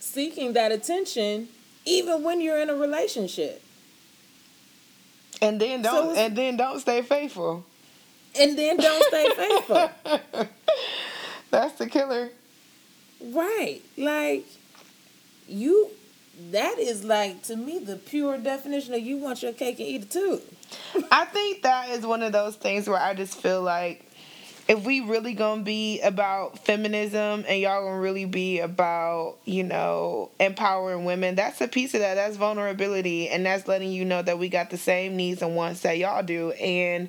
[0.00, 1.48] seeking that attention
[1.84, 3.62] even when you're in a relationship.
[5.40, 7.64] And then don't so and then don't stay faithful.
[8.38, 9.90] And then don't stay faithful.
[11.50, 12.30] That's the killer.
[13.20, 13.82] Right.
[13.96, 14.46] Like
[15.46, 15.90] you
[16.50, 20.02] that is like to me the pure definition of you want your cake and eat
[20.02, 20.40] it too.
[21.10, 24.04] I think that is one of those things where I just feel like
[24.68, 30.30] if we really gonna be about feminism and y'all gonna really be about you know
[30.40, 34.38] empowering women that's a piece of that that's vulnerability and that's letting you know that
[34.38, 36.50] we got the same needs and wants that y'all do.
[36.52, 37.08] And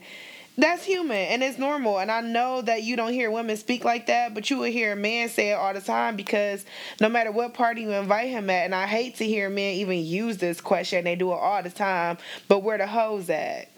[0.58, 2.00] that's human and it's normal.
[2.00, 4.94] And I know that you don't hear women speak like that, but you will hear
[4.94, 6.66] a man say it all the time because
[7.00, 10.04] no matter what party you invite him at, and I hate to hear men even
[10.04, 13.70] use this question, they do it all the time, but where the hoes at?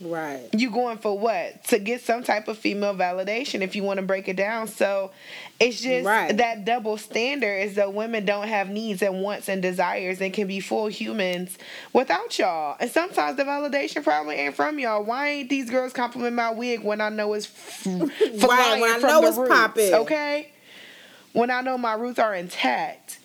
[0.00, 0.48] Right.
[0.52, 1.64] You going for what?
[1.64, 4.68] To get some type of female validation if you want to break it down.
[4.68, 5.10] So
[5.60, 6.36] it's just right.
[6.36, 10.46] that double standard is that women don't have needs and wants and desires and can
[10.46, 11.58] be full humans
[11.92, 12.76] without y'all.
[12.78, 15.02] And sometimes the validation probably ain't from y'all.
[15.04, 18.10] Why ain't these girls compliment my wig when I know it's f- flying
[18.42, 19.50] right, when I from know the it's roots?
[19.54, 19.94] Popping.
[19.94, 20.52] Okay?
[21.32, 23.18] When I know my roots are intact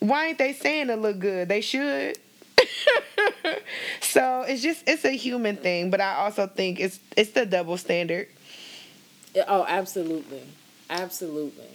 [0.00, 1.48] Why ain't they saying it look good?
[1.48, 2.18] They should.
[4.00, 7.76] so it's just it's a human thing, but I also think it's it's the double
[7.76, 8.28] standard.
[9.48, 10.42] Oh, absolutely,
[11.02, 11.66] absolutely.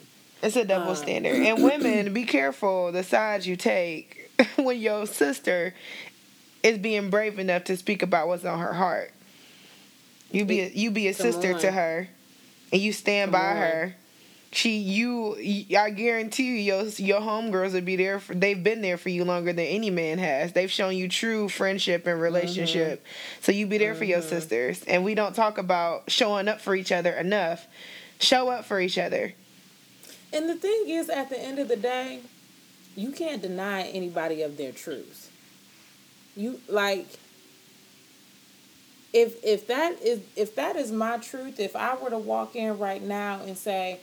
[0.41, 0.95] It's a double um.
[0.95, 5.73] standard, and women, be careful the sides you take when your sister
[6.63, 9.11] is being brave enough to speak about what's on her heart.
[10.31, 11.59] You be a, you be a Come sister on.
[11.61, 12.07] to her,
[12.71, 13.57] and you stand Come by on.
[13.57, 13.95] her.
[14.51, 15.35] She you
[15.77, 19.23] I guarantee you your your homegirls would be there for they've been there for you
[19.23, 20.53] longer than any man has.
[20.53, 23.03] They've shown you true friendship and relationship.
[23.03, 23.43] Mm-hmm.
[23.43, 23.99] So you be there mm-hmm.
[23.99, 24.29] for your mm-hmm.
[24.29, 24.83] sisters.
[24.85, 27.67] And we don't talk about showing up for each other enough.
[28.19, 29.33] Show up for each other.
[30.31, 32.19] And the thing is at the end of the day,
[32.95, 35.31] you can't deny anybody of their truth.
[36.35, 37.07] You like
[39.13, 42.77] if if that is if that is my truth, if I were to walk in
[42.77, 43.99] right now and say,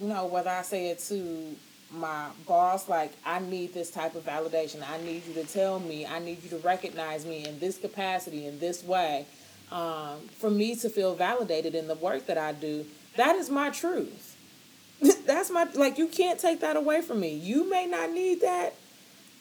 [0.00, 1.56] you know, whether I say it to
[1.90, 4.82] my boss, like I need this type of validation.
[4.88, 6.04] I need you to tell me.
[6.04, 9.26] I need you to recognize me in this capacity, in this way,
[9.70, 12.84] um, for me to feel validated in the work that I do.
[13.16, 14.36] That is my truth.
[15.26, 15.98] That's my like.
[15.98, 17.34] You can't take that away from me.
[17.34, 18.74] You may not need that.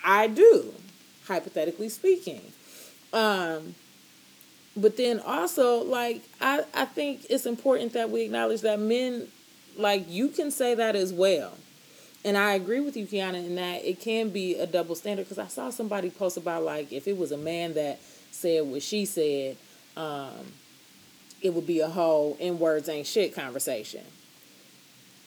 [0.04, 0.74] I do,
[1.26, 2.42] hypothetically speaking.
[3.14, 3.76] Um,
[4.76, 9.28] but then also like I, I think it's important that we acknowledge that men
[9.78, 11.54] like you can say that as well
[12.26, 15.40] and i agree with you kiana in that it can be a double standard because
[15.40, 18.00] i saw somebody post about like if it was a man that
[18.32, 19.58] said what she said
[19.96, 20.32] um,
[21.44, 24.04] it would be a whole in words ain't shit conversation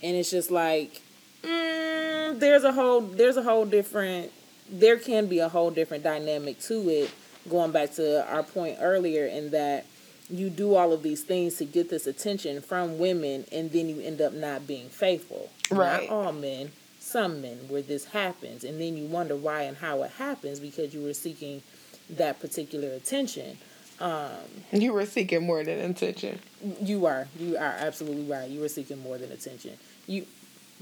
[0.03, 1.03] and it's just like
[1.43, 4.33] mm, there's a whole there's a whole different
[4.69, 7.11] there can be a whole different dynamic to it
[7.49, 9.87] going back to our point earlier in that
[10.29, 14.01] you do all of these things to get this attention from women and then you
[14.01, 15.51] end up not being faithful.
[15.71, 16.09] Right.
[16.09, 20.03] Not all men, some men where this happens and then you wonder why and how
[20.03, 21.62] it happens because you were seeking
[22.11, 23.59] that particular attention.
[24.01, 24.28] Um,
[24.72, 26.38] you were seeking more than attention.
[26.80, 27.28] You are.
[27.38, 28.49] You are absolutely right.
[28.49, 29.72] You were seeking more than attention.
[30.07, 30.26] You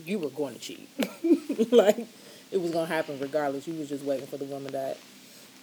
[0.05, 0.89] you were going to cheat.
[1.73, 2.07] like
[2.51, 3.69] it was going to happen regardless.
[3.69, 4.99] You was just waiting for the woman that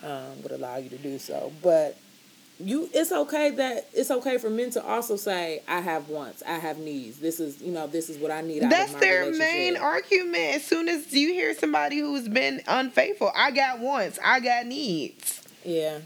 [0.04, 1.52] um, would allow you to do so.
[1.62, 1.98] But
[2.64, 6.54] you it's okay that it's okay for men to also say i have wants i
[6.54, 10.56] have needs this is you know this is what i need that's their main argument
[10.56, 15.42] as soon as you hear somebody who's been unfaithful i got wants i got needs
[15.66, 15.98] yeah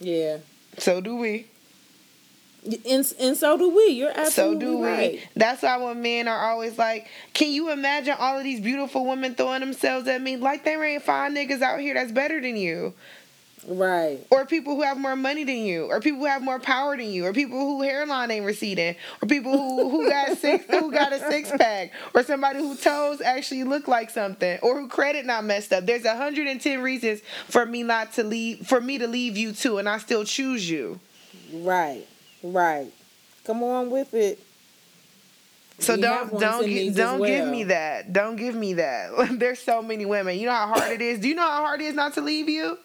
[0.00, 0.38] yeah
[0.78, 1.46] so do we
[2.64, 3.86] and, and so do we.
[3.88, 5.12] You're absolutely so do right.
[5.12, 5.22] we.
[5.34, 9.34] That's why when men are always like, "Can you imagine all of these beautiful women
[9.34, 12.92] throwing themselves at me like there ain't five niggas out here that's better than you."
[13.66, 14.20] Right.
[14.30, 17.10] Or people who have more money than you, or people who have more power than
[17.10, 21.12] you, or people who hairline ain't receding, or people who, who got six who got
[21.12, 25.44] a six pack, or somebody who toes actually look like something, or who credit not
[25.44, 25.86] messed up.
[25.86, 29.88] There's 110 reasons for me not to leave for me to leave you too, and
[29.88, 31.00] I still choose you.
[31.52, 32.06] Right.
[32.42, 32.92] Right.
[33.44, 34.38] Come on with it.
[35.78, 37.28] So don't don't don't well.
[37.28, 38.12] give me that.
[38.12, 39.10] Don't give me that.
[39.38, 40.38] There's so many women.
[40.38, 41.20] You know how hard it is.
[41.20, 42.78] Do you know how hard it is not to leave you?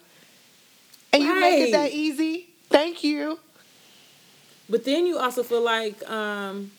[1.16, 1.36] And right.
[1.36, 2.50] you make it that easy.
[2.70, 3.40] Thank you.
[4.70, 6.72] But then you also feel like um,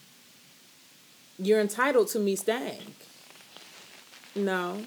[1.39, 2.95] you're entitled to me staying.
[4.35, 4.83] No.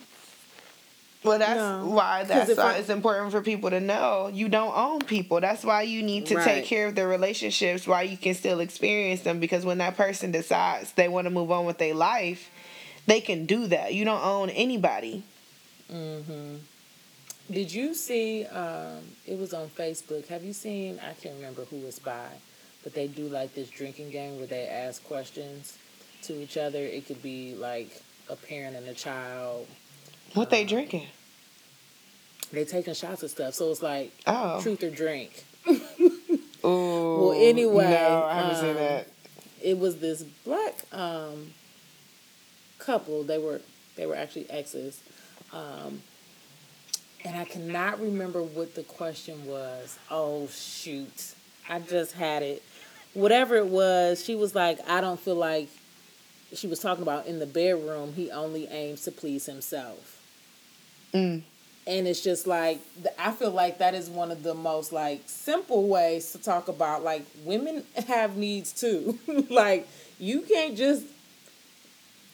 [1.23, 1.85] Well, that's no.
[1.89, 5.41] why that's why I, it's important for people to know you don't own people.
[5.41, 6.45] That's why you need to right.
[6.45, 9.39] take care of the relationships while you can still experience them.
[9.39, 12.49] Because when that person decides they want to move on with their life,
[13.05, 13.93] they can do that.
[13.93, 15.23] You don't own anybody.
[15.91, 16.55] Mm-hmm.
[17.51, 18.45] Did you see?
[18.45, 20.27] Um, it was on Facebook.
[20.27, 20.99] Have you seen?
[20.99, 22.29] I can't remember who it's by,
[22.83, 25.77] but they do like this drinking game where they ask questions
[26.23, 26.79] to each other.
[26.79, 29.67] It could be like a parent and a child
[30.33, 31.07] what they drinking?
[32.51, 34.61] They taking shots of stuff, so it's like oh.
[34.61, 35.43] truth or drink.
[35.69, 35.79] Ooh.
[36.63, 39.07] Well, anyway, no, I haven't um, seen that.
[39.61, 41.53] It was this black um,
[42.79, 43.23] couple.
[43.23, 43.61] They were
[43.95, 45.01] they were actually exes,
[45.53, 46.01] um,
[47.25, 49.97] and I cannot remember what the question was.
[50.09, 51.33] Oh shoot,
[51.69, 52.63] I just had it.
[53.13, 55.69] Whatever it was, she was like, "I don't feel like."
[56.51, 58.13] She was talking about in the bedroom.
[58.13, 60.19] He only aims to please himself
[61.13, 61.41] Mm.
[61.87, 62.79] And it's just like
[63.17, 67.03] I feel like that is one of the most like simple ways to talk about
[67.03, 69.17] like women have needs too.
[69.49, 69.87] like
[70.19, 71.05] you can't just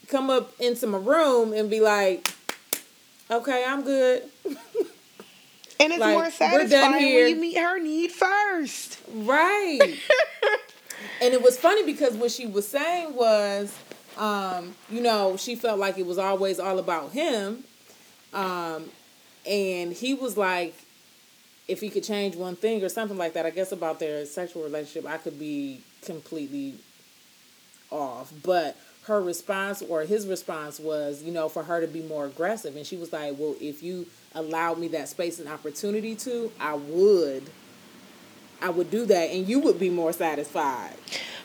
[0.08, 2.28] come up into my room and be like,
[3.30, 4.24] "Okay, I'm good."
[5.78, 8.98] And it's like, more satisfying when you meet her need first.
[9.14, 9.82] Right.
[11.22, 13.78] and it was funny because what she was saying was
[14.18, 17.64] um, you know, she felt like it was always all about him.
[18.34, 18.90] Um,
[19.46, 20.74] and he was like,
[21.68, 24.64] if he could change one thing or something like that, I guess about their sexual
[24.64, 26.76] relationship, I could be completely
[27.92, 28.32] off.
[28.44, 32.76] But her response or his response was, you know, for her to be more aggressive.
[32.76, 36.74] And she was like, well, if you allowed me that space and opportunity to, I
[36.74, 37.44] would.
[38.62, 40.96] I would do that and you would be more satisfied.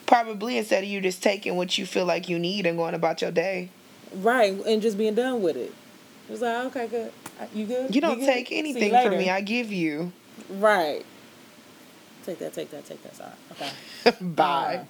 [0.07, 3.21] Probably instead of you just taking what you feel like you need and going about
[3.21, 3.69] your day.
[4.15, 5.73] Right, and just being done with it.
[6.27, 7.11] It was like, okay, good.
[7.53, 7.95] You good?
[7.95, 8.25] You don't good?
[8.25, 9.29] take anything from me.
[9.29, 10.11] I give you.
[10.49, 11.05] Right.
[12.25, 13.15] Take that, take that, take that.
[13.15, 13.31] Sorry.
[13.51, 14.17] Okay.
[14.21, 14.85] Bye.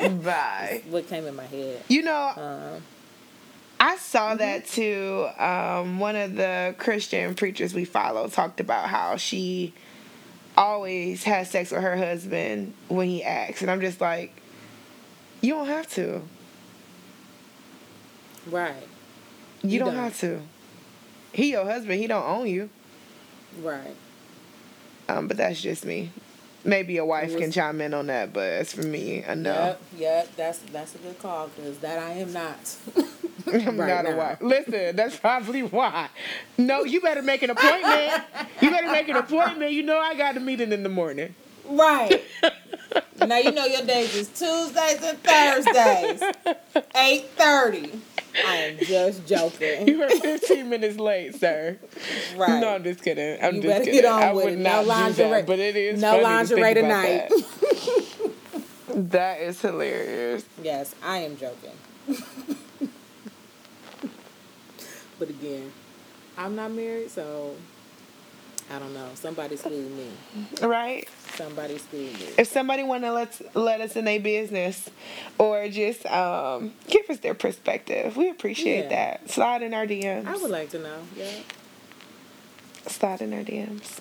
[0.00, 0.82] Uh, Bye.
[0.88, 1.82] What came in my head?
[1.88, 2.82] You know, Um,
[3.80, 5.26] I saw that too.
[5.38, 9.74] Um, one of the Christian preachers we follow talked about how she
[10.56, 14.32] always has sex with her husband when he asks, and I'm just like,
[15.40, 16.22] you don't have to.
[18.46, 18.74] right,
[19.62, 19.96] You, You don't, don't.
[20.04, 20.40] have to.
[21.32, 21.98] He your husband.
[22.00, 22.70] He don't own you.
[23.60, 23.96] right.
[25.08, 26.10] Um, but that's just me.
[26.64, 29.52] Maybe a wife was- can chime in on that, but as for me, I know.
[29.52, 30.36] Yep, yep.
[30.36, 32.76] That's that's a good call because that I am not.
[32.96, 34.38] I'm Right not a wife.
[34.40, 36.08] Listen, that's probably why.
[36.56, 38.22] No, you better make an appointment.
[38.60, 39.72] you better make an appointment.
[39.72, 41.34] You know I got a meeting in the morning.
[41.68, 42.22] right.
[43.26, 46.22] now you know your days is Tuesdays and Thursdays,
[46.94, 48.00] eight thirty.
[48.34, 49.86] I am just joking.
[49.88, 51.78] You were 15 minutes late, sir.
[52.36, 52.60] Right.
[52.60, 53.38] No, I'm just kidding.
[53.42, 54.00] I'm You just kidding.
[54.00, 54.58] get on I with would it.
[54.58, 57.28] not No lingerie- do that, but it is no lingerie to tonight.
[57.28, 58.30] That.
[59.10, 60.44] that is hilarious.
[60.62, 61.72] Yes, I am joking.
[65.18, 65.72] but again,
[66.38, 67.54] I'm not married, so
[68.70, 69.08] I don't know.
[69.14, 70.08] Somebody schooled me.
[70.62, 71.08] Right?
[71.36, 72.10] Somebody me.
[72.38, 74.88] If somebody want to let let us in their business,
[75.38, 78.88] or just um, give us their perspective, we appreciate Yeah.
[79.18, 79.30] that.
[79.30, 80.26] Slide in our DMs.
[80.26, 80.98] I would like to know.
[81.16, 81.30] Yeah.
[82.86, 83.98] Slide in our DMs.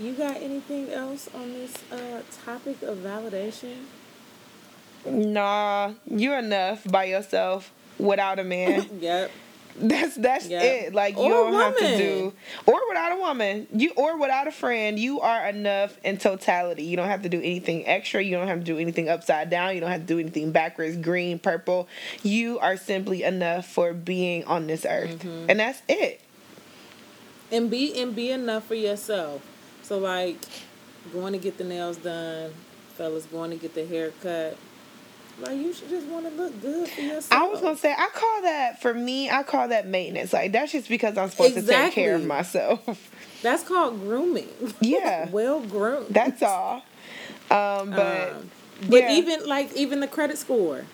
[0.00, 3.84] You got anything else on this uh, topic of validation?
[5.04, 8.88] Nah, you're enough by yourself without a man.
[9.00, 9.30] Yep.
[9.80, 10.62] That's that's Yeah.
[10.62, 10.94] it.
[10.94, 12.32] Like you Or don't have to do
[12.66, 13.66] or without a woman.
[13.72, 16.84] You or without a friend, you are enough in totality.
[16.84, 18.22] You don't have to do anything extra.
[18.22, 19.74] You don't have to do anything upside down.
[19.74, 21.88] You don't have to do anything backwards, green, purple.
[22.22, 25.20] You are simply enough for being on this earth.
[25.20, 25.50] Mm-hmm.
[25.50, 26.20] And that's it.
[27.50, 29.42] And be and be enough for yourself.
[29.82, 30.36] So like
[31.12, 32.52] going to get the nails done,
[32.94, 34.56] fellas going to get the hair cut.
[35.42, 37.32] Like you should just want to look good for yourself.
[37.32, 40.32] I was gonna say I call that for me, I call that maintenance.
[40.32, 43.10] Like that's just because I'm supposed to take care of myself.
[43.42, 44.48] That's called grooming.
[44.80, 45.28] Yeah.
[45.30, 46.06] well groomed.
[46.10, 46.84] That's all.
[47.50, 48.50] Um, but Um,
[48.88, 49.12] but yeah.
[49.14, 50.84] even like even the credit score.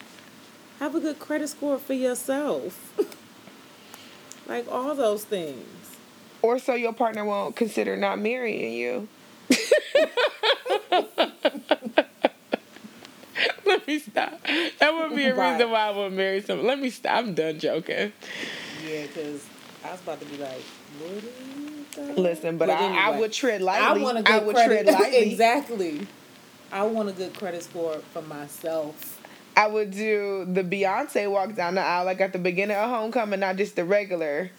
[0.81, 2.95] Have a good credit score for yourself.
[4.47, 5.67] like all those things.
[6.41, 9.09] or so your partner won't consider not marrying you.
[13.67, 14.41] Let me stop.
[14.81, 15.53] That would be a Right.
[15.53, 16.67] reason why I would marry someone.
[16.67, 17.19] Let me stop.
[17.19, 18.13] I'm done joking.
[18.87, 19.47] Yeah, because
[19.85, 20.63] I was about to be like,
[21.01, 22.17] what are you doing?
[22.17, 23.21] Listen, but, I, I anyway.
[23.21, 23.85] would tread lightly.
[23.85, 24.03] I lightly.
[24.05, 25.31] want a good I would credit tread lightly.
[25.31, 26.07] exactly.
[26.73, 29.21] I want a good credit score for myself.
[29.57, 33.41] I would do the Beyonce walk down the aisle like at the beginning of homecoming,
[33.41, 34.51] not just the regular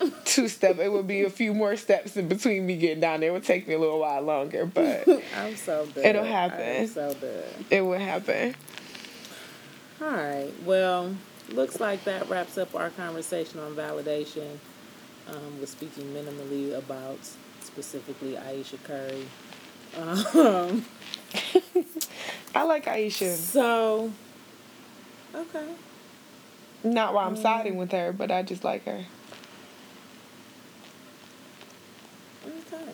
[0.24, 0.78] two step.
[0.78, 3.30] It would be a few more steps in between me getting down there.
[3.30, 5.06] It would take me a little while longer, but
[5.36, 6.04] I'm so good.
[6.04, 6.82] It'll happen.
[6.82, 7.44] I'm so good.
[7.70, 8.54] it will happen.
[10.00, 10.52] All right.
[10.64, 11.14] Well,
[11.50, 14.58] looks like that wraps up our conversation on validation.
[15.28, 17.18] Um, we're speaking minimally about
[17.60, 19.26] specifically Ayesha Curry.
[19.96, 20.84] Um,
[22.54, 23.34] I like Ayesha.
[23.34, 24.12] so,
[25.34, 25.66] okay.
[26.84, 29.04] Not why I'm siding with her, but I just like her.
[32.72, 32.92] Okay.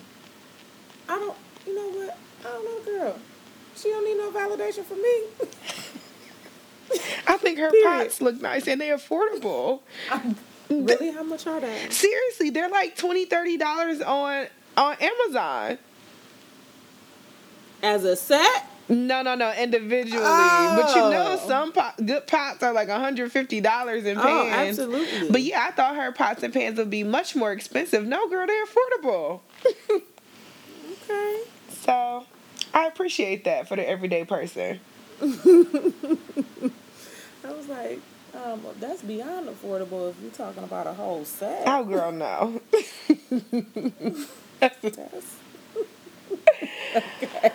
[1.09, 1.35] I don't,
[1.67, 2.17] you know what?
[2.41, 3.19] I don't know, girl.
[3.75, 5.23] She don't need no validation from me.
[7.27, 7.85] I think her Period.
[7.87, 9.81] pots look nice and they're affordable.
[10.69, 11.11] really?
[11.11, 11.89] How much are they?
[11.89, 15.77] Seriously, they're like $20, $30 on on Amazon.
[17.81, 18.67] As a set?
[18.89, 20.21] No, no, no, individually.
[20.23, 21.47] But you know, Oh.
[21.47, 24.79] some pot, good pots are like $150 in oh, pans.
[24.79, 25.29] Oh, absolutely.
[25.31, 28.05] But yeah, I thought her pots and pans would be much more expensive.
[28.05, 29.41] No, girl, they're affordable.
[31.09, 31.41] Okay.
[31.69, 32.25] so
[32.73, 34.79] I appreciate that for the everyday person.
[35.21, 35.27] I
[37.51, 37.99] was like,
[38.33, 41.63] um, that's beyond affordable if you're talking about a whole set.
[41.65, 42.61] Oh, girl, no.
[44.59, 45.35] That's-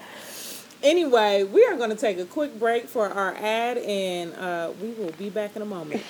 [0.80, 4.90] Anyway, we are going to take a quick break for our ad, and uh, we
[4.92, 6.02] will be back in a moment.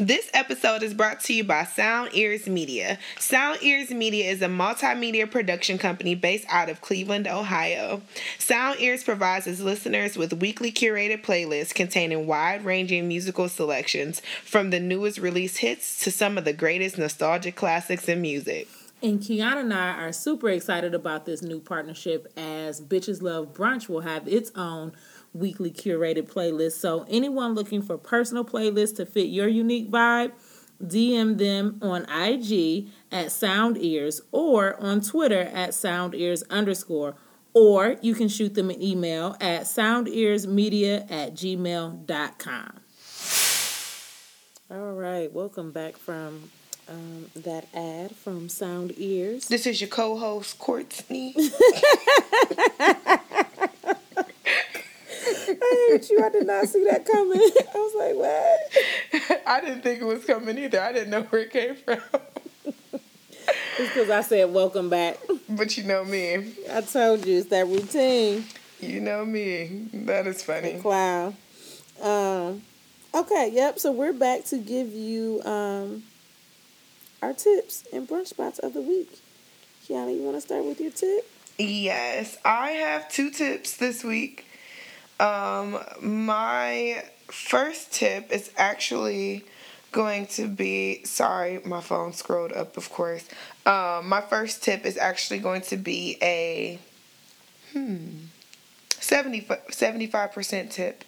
[0.00, 3.00] This episode is brought to you by Sound Ears Media.
[3.18, 8.00] Sound Ears Media is a multimedia production company based out of Cleveland, Ohio.
[8.38, 14.70] Sound Ears provides its listeners with weekly curated playlists containing wide ranging musical selections from
[14.70, 18.68] the newest release hits to some of the greatest nostalgic classics in music.
[19.02, 23.88] And Kiana and I are super excited about this new partnership as Bitches Love Brunch
[23.88, 24.92] will have its own
[25.32, 26.72] weekly curated playlist.
[26.72, 30.32] So, anyone looking for personal playlists to fit your unique vibe,
[30.82, 37.16] DM them on IG at Sound Ears or on Twitter at Sound Ears underscore.
[37.54, 42.72] Or you can shoot them an email at soundearsmedia at gmail.com.
[44.70, 46.50] All right, welcome back from
[46.88, 49.48] um, that ad from Sound Ears.
[49.48, 51.34] This is your co host, Courtney.
[55.70, 56.24] I hate you.
[56.24, 57.40] I did not see that coming.
[57.74, 59.42] I was like, what?
[59.46, 60.80] I didn't think it was coming either.
[60.80, 62.00] I didn't know where it came from.
[63.80, 65.18] It's because I said, welcome back.
[65.48, 66.52] But you know me.
[66.68, 68.44] I told you, it's that routine.
[68.80, 69.86] You know me.
[69.94, 70.80] That is funny.
[70.80, 71.32] Wow.
[72.02, 72.62] Um,
[73.14, 73.78] okay, yep.
[73.78, 76.02] So we're back to give you um,
[77.22, 79.16] our tips and brunch spots of the week.
[79.86, 81.30] Kiana, you want to start with your tip?
[81.56, 84.44] Yes, I have two tips this week.
[85.20, 89.44] Um, my first tip is actually
[89.90, 93.26] going to be sorry, my phone scrolled up, of course.
[93.66, 96.78] Um, my first tip is actually going to be a
[97.72, 98.26] hmm
[99.00, 101.04] 75 percent tip.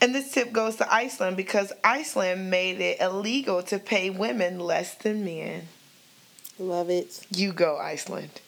[0.00, 4.94] And this tip goes to Iceland because Iceland made it illegal to pay women less
[4.94, 5.68] than men.
[6.58, 7.24] Love it.
[7.30, 8.40] You go, Iceland.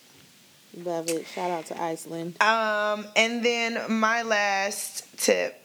[0.77, 1.27] Love it.
[1.27, 2.41] Shout out to Iceland.
[2.43, 5.61] Um, and then my last tip,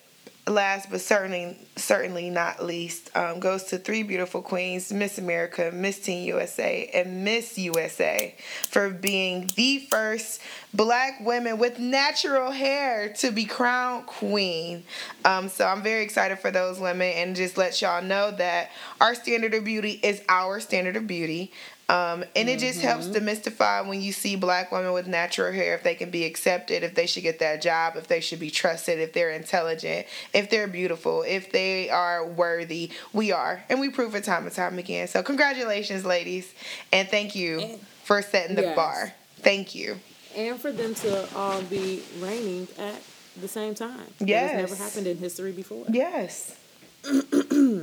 [0.47, 5.99] last but certainly certainly not least, um, goes to three beautiful queens: Miss America, Miss
[5.99, 8.35] Teen USA, and Miss USA,
[8.69, 10.41] for being the first
[10.73, 14.83] black women with natural hair to be crowned queen.
[15.25, 18.69] Um, so I'm very excited for those women, and just let y'all know that
[19.01, 21.51] our standard of beauty is our standard of beauty.
[21.89, 23.27] Um, and it just helps Mm-hmm.
[23.27, 26.93] demystify when you see black women with natural hair if they can be accepted, if
[26.93, 30.67] they should get that job, if they should be trusted, if they're intelligent, if they're
[30.67, 32.91] beautiful, if they are worthy.
[33.11, 33.63] We are.
[33.69, 35.07] And we prove it time and time again.
[35.07, 36.53] So, congratulations, ladies.
[36.93, 38.75] And thank you for setting the Yes.
[38.75, 39.13] bar.
[39.39, 39.99] Thank you.
[40.35, 43.01] And for them to all be reigning at
[43.41, 44.13] the same time.
[44.19, 44.51] Yes.
[44.51, 45.85] Has never happened in history before.
[45.89, 46.55] Yes.
[47.05, 47.81] All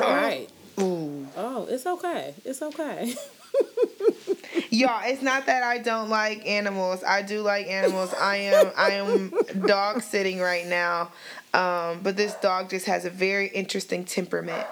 [0.00, 0.48] right.
[0.80, 1.26] Ooh.
[1.36, 2.34] Oh, it's okay.
[2.44, 3.14] It's okay.
[4.70, 7.02] Y'all, it's not that I don't like animals.
[7.02, 8.12] I do like animals.
[8.14, 9.32] I am I am
[9.66, 11.10] dog sitting right now.
[11.54, 14.66] Um, but this dog just has a very interesting temperament.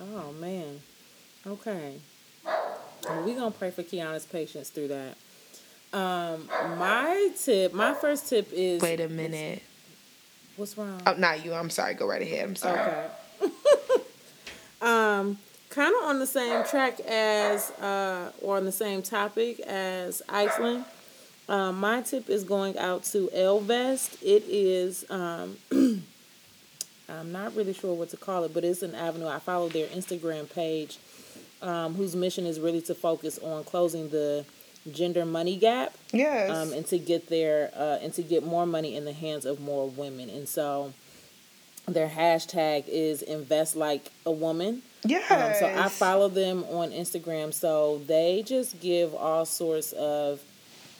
[0.00, 0.80] Oh man.
[1.46, 1.96] Okay.
[2.44, 5.16] Well, we gonna pray for Kiana's patience through that.
[5.92, 6.48] Um,
[6.78, 9.62] my tip, my first tip is Wait a minute.
[10.56, 11.02] What's wrong?
[11.06, 11.52] Oh, not you.
[11.52, 11.94] I'm sorry.
[11.94, 12.48] Go right ahead.
[12.48, 12.80] I'm sorry.
[12.80, 13.06] Okay.
[14.84, 15.38] um,
[15.70, 20.84] kind of on the same track as, uh, or on the same topic as Iceland.
[21.48, 24.22] Um, my tip is going out to Ellevest.
[24.22, 25.56] It is, um,
[27.08, 29.26] I'm not really sure what to call it, but it's an avenue.
[29.26, 30.98] I follow their Instagram page,
[31.60, 34.44] um, whose mission is really to focus on closing the
[34.92, 36.50] gender money gap Yes.
[36.50, 39.60] um, and to get their uh, and to get more money in the hands of
[39.60, 40.28] more women.
[40.30, 40.92] And so
[41.86, 44.82] their hashtag is invest like a woman.
[45.04, 45.18] Yeah.
[45.30, 47.52] Um, so I follow them on Instagram.
[47.52, 50.42] So they just give all sorts of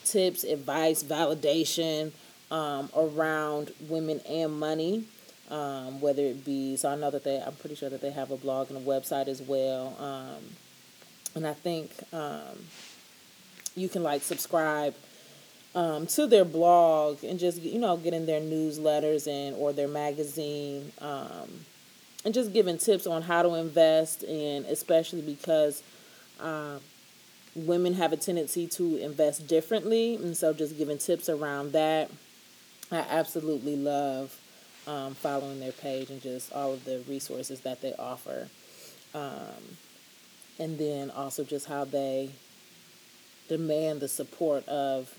[0.04, 2.12] tips, advice, validation
[2.50, 5.04] um, around women and money.
[5.50, 8.30] Um, whether it be so I know that they I'm pretty sure that they have
[8.30, 9.94] a blog and a website as well.
[10.00, 10.42] Um,
[11.34, 12.66] and I think um,
[13.76, 14.94] you can like subscribe
[15.74, 20.92] um, to their blog and just you know getting their newsletters and or their magazine
[21.00, 21.48] um,
[22.24, 25.82] and just giving tips on how to invest and especially because
[26.40, 26.80] um,
[27.54, 30.16] women have a tendency to invest differently.
[30.16, 32.10] And so just giving tips around that.
[32.90, 34.36] I absolutely love
[34.86, 38.48] um, following their page and just all of the resources that they offer.
[39.14, 39.78] Um,
[40.58, 42.30] and then also just how they
[43.48, 45.14] demand the support of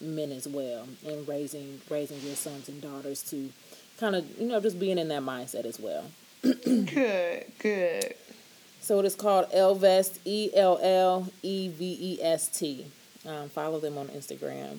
[0.00, 3.50] men as well and raising raising your sons and daughters to
[3.98, 6.04] kind of you know just being in that mindset as well
[6.42, 7.44] good.
[7.58, 8.14] Good.
[8.80, 12.86] so it is called Ellevest, E L L E V E S T.
[13.26, 14.78] Um, follow them on Instagram.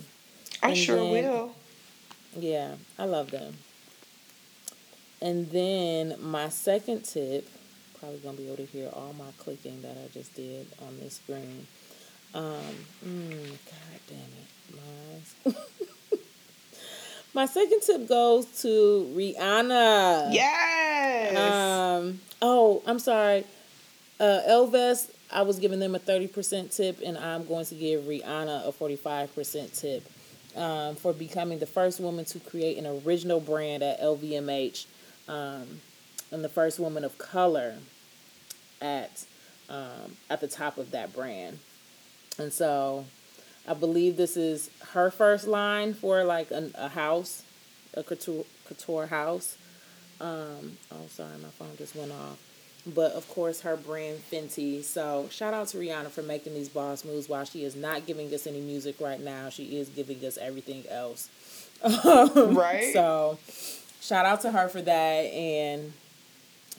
[0.63, 1.55] I And sure then- will.
[2.35, 3.53] Yeah, I love them.
[5.21, 7.47] And then my second tip,
[7.99, 11.15] probably gonna be able to hear all my clicking that I just did on this
[11.17, 11.67] screen.
[12.33, 14.47] Um, mm, God damn it,
[17.33, 20.33] my second tip goes to Rihanna.
[20.33, 21.37] Yes.
[21.37, 22.19] Um.
[22.41, 23.45] Oh, I'm sorry.
[24.19, 28.03] Uh, Ellevest, I was giving them a thirty percent tip, and I'm going to give
[28.03, 30.03] Rihanna a forty-five percent tip
[30.55, 34.85] um, for becoming the first woman to create an original brand at LVMH,
[35.27, 35.81] um,
[36.31, 37.75] and the first woman of color
[38.81, 39.25] at
[39.69, 41.59] um, at the top of that brand.
[42.37, 43.05] And so,
[43.67, 47.43] I believe this is her first line for like an, a house,
[47.93, 49.57] a couture, couture house.
[50.19, 52.37] Um, oh, sorry, my phone just went off.
[52.85, 54.83] But of course, her brand Fenty.
[54.83, 57.29] So shout out to Rihanna for making these boss moves.
[57.29, 60.83] While she is not giving us any music right now, she is giving us everything
[60.89, 61.29] else.
[62.35, 62.93] Right.
[62.93, 63.39] So
[64.01, 64.91] shout out to her for that,
[65.25, 65.93] and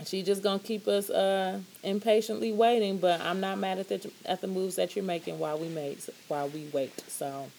[0.06, 2.98] she just gonna keep us uh, impatiently waiting.
[2.98, 5.98] But I'm not mad at the at the moves that you're making while we make
[6.28, 7.02] while we wait.
[7.08, 7.50] So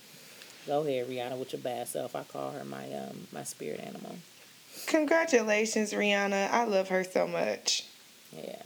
[0.67, 2.15] go ahead, Rihanna, with your bad self.
[2.15, 4.15] I call her my um my spirit animal.
[4.87, 6.49] Congratulations, Rihanna.
[6.49, 7.85] I love her so much.
[8.35, 8.63] Yeah.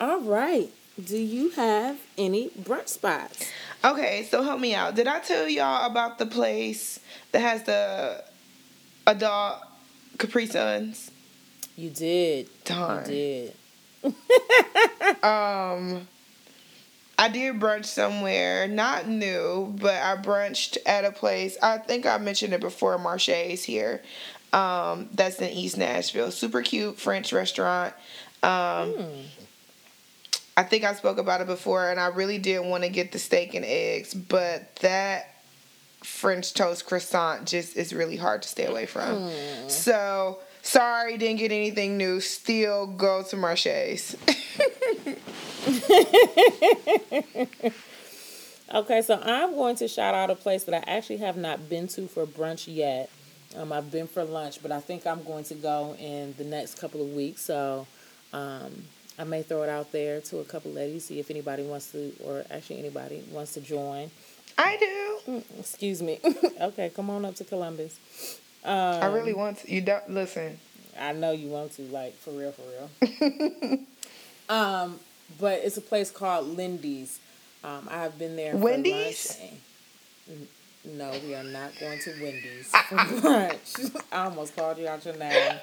[0.00, 0.70] All right.
[1.02, 3.48] Do you have any brunch spots?
[3.84, 4.94] Okay, so help me out.
[4.94, 7.00] Did I tell y'all about the place
[7.32, 8.24] that has the
[9.06, 9.58] adult
[10.18, 11.10] Capri Suns?
[11.80, 12.48] You did.
[12.66, 13.10] Darn.
[13.10, 13.52] You
[14.02, 14.14] did.
[15.24, 16.06] Um,
[17.18, 21.56] I did brunch somewhere, not new, but I brunched at a place.
[21.62, 22.98] I think I mentioned it before.
[22.98, 24.02] Marche's here.
[24.52, 26.30] Um, that's in East Nashville.
[26.30, 27.94] Super cute French restaurant.
[28.42, 28.94] Um,
[30.58, 33.18] I think I spoke about it before, and I really did want to get the
[33.18, 35.42] steak and eggs, but that
[36.02, 39.30] French toast croissant just is really hard to stay away from.
[39.68, 42.20] So sorry, didn't get anything new.
[42.20, 44.16] Still go to Marche's.
[48.72, 51.88] Okay, so I'm going to shout out a place that I actually have not been
[51.88, 53.10] to for brunch yet.
[53.56, 56.78] Um, I've been for lunch, but I think I'm going to go in the next
[56.78, 57.42] couple of weeks.
[57.42, 57.88] So
[58.32, 58.84] um,
[59.18, 62.12] I may throw it out there to a couple ladies, see if anybody wants to,
[62.22, 64.08] or actually anybody wants to join.
[64.56, 64.76] I
[65.26, 65.42] do.
[65.58, 66.20] Excuse me.
[66.60, 67.98] okay, come on up to Columbus.
[68.64, 69.72] I really want to.
[69.72, 70.58] You don't listen.
[70.98, 73.78] I know you want to, like for real, for real.
[74.48, 75.00] um,
[75.38, 77.18] but it's a place called Lindy's.
[77.62, 78.52] Um, I have been there.
[78.52, 79.38] For Wendy's?
[80.84, 84.02] Lunch and- N- No, we are not going to Wendy's for brunch.
[84.12, 85.58] I almost called you out your name.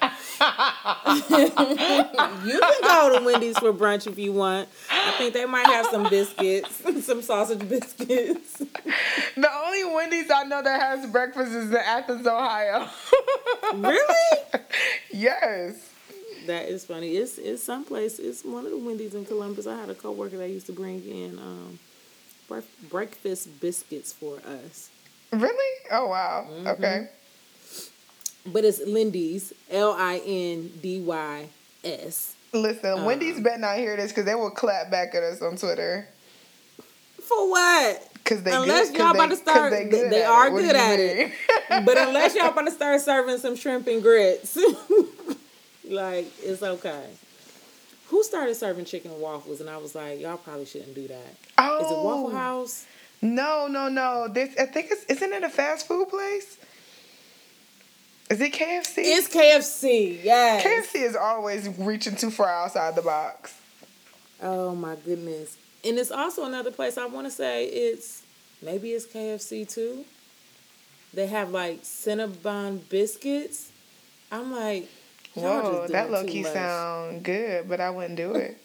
[2.46, 4.68] you can go to Wendy's for brunch if you want.
[4.90, 6.74] I think they might have some biscuits,
[7.04, 8.58] some sausage biscuits.
[9.36, 12.88] The only Wendy's I know that has breakfast is in Athens, Ohio.
[13.74, 14.40] really?
[15.12, 15.90] yes.
[16.46, 17.16] That is funny.
[17.16, 18.18] It's it's someplace.
[18.18, 19.66] It's one of the Wendy's in Columbus.
[19.66, 21.78] I had a coworker that used to bring in um,
[22.48, 24.88] bref- breakfast biscuits for us.
[25.32, 25.84] Really?
[25.90, 26.46] Oh wow.
[26.50, 26.66] Mm-hmm.
[26.68, 27.08] Okay.
[28.46, 31.48] But it's Lindy's, L I N D Y
[31.84, 32.34] S.
[32.52, 36.08] Listen, Wendy's better not hear this because they will clap back at us on Twitter.
[37.20, 38.04] For what?
[38.24, 40.50] Cause they Unless good, y'all about they- to start, they, they at are.
[40.50, 41.32] Good at it.
[41.84, 44.56] but unless y'all about to start serving some shrimp and grits,
[45.88, 47.04] like it's okay.
[48.08, 49.60] Who started serving chicken waffles?
[49.60, 51.36] And I was like, y'all probably shouldn't do that.
[51.58, 52.86] oh, Is it Waffle House?
[53.20, 54.28] No, no, no.
[54.28, 56.56] This I think it's isn't it a fast food place?
[58.30, 58.94] Is it KFC?
[58.98, 60.22] It's KFC.
[60.22, 60.62] Yes.
[60.64, 63.54] KFC is always reaching too far outside the box.
[64.42, 65.56] Oh my goodness.
[65.84, 68.22] And it's also another place I want to say it's
[68.62, 70.04] maybe it's KFC too.
[71.14, 73.72] They have like Cinnabon biscuits.
[74.30, 74.88] I'm like,
[75.34, 76.52] Whoa, that low key much.
[76.52, 78.58] sound good, but I wouldn't do it.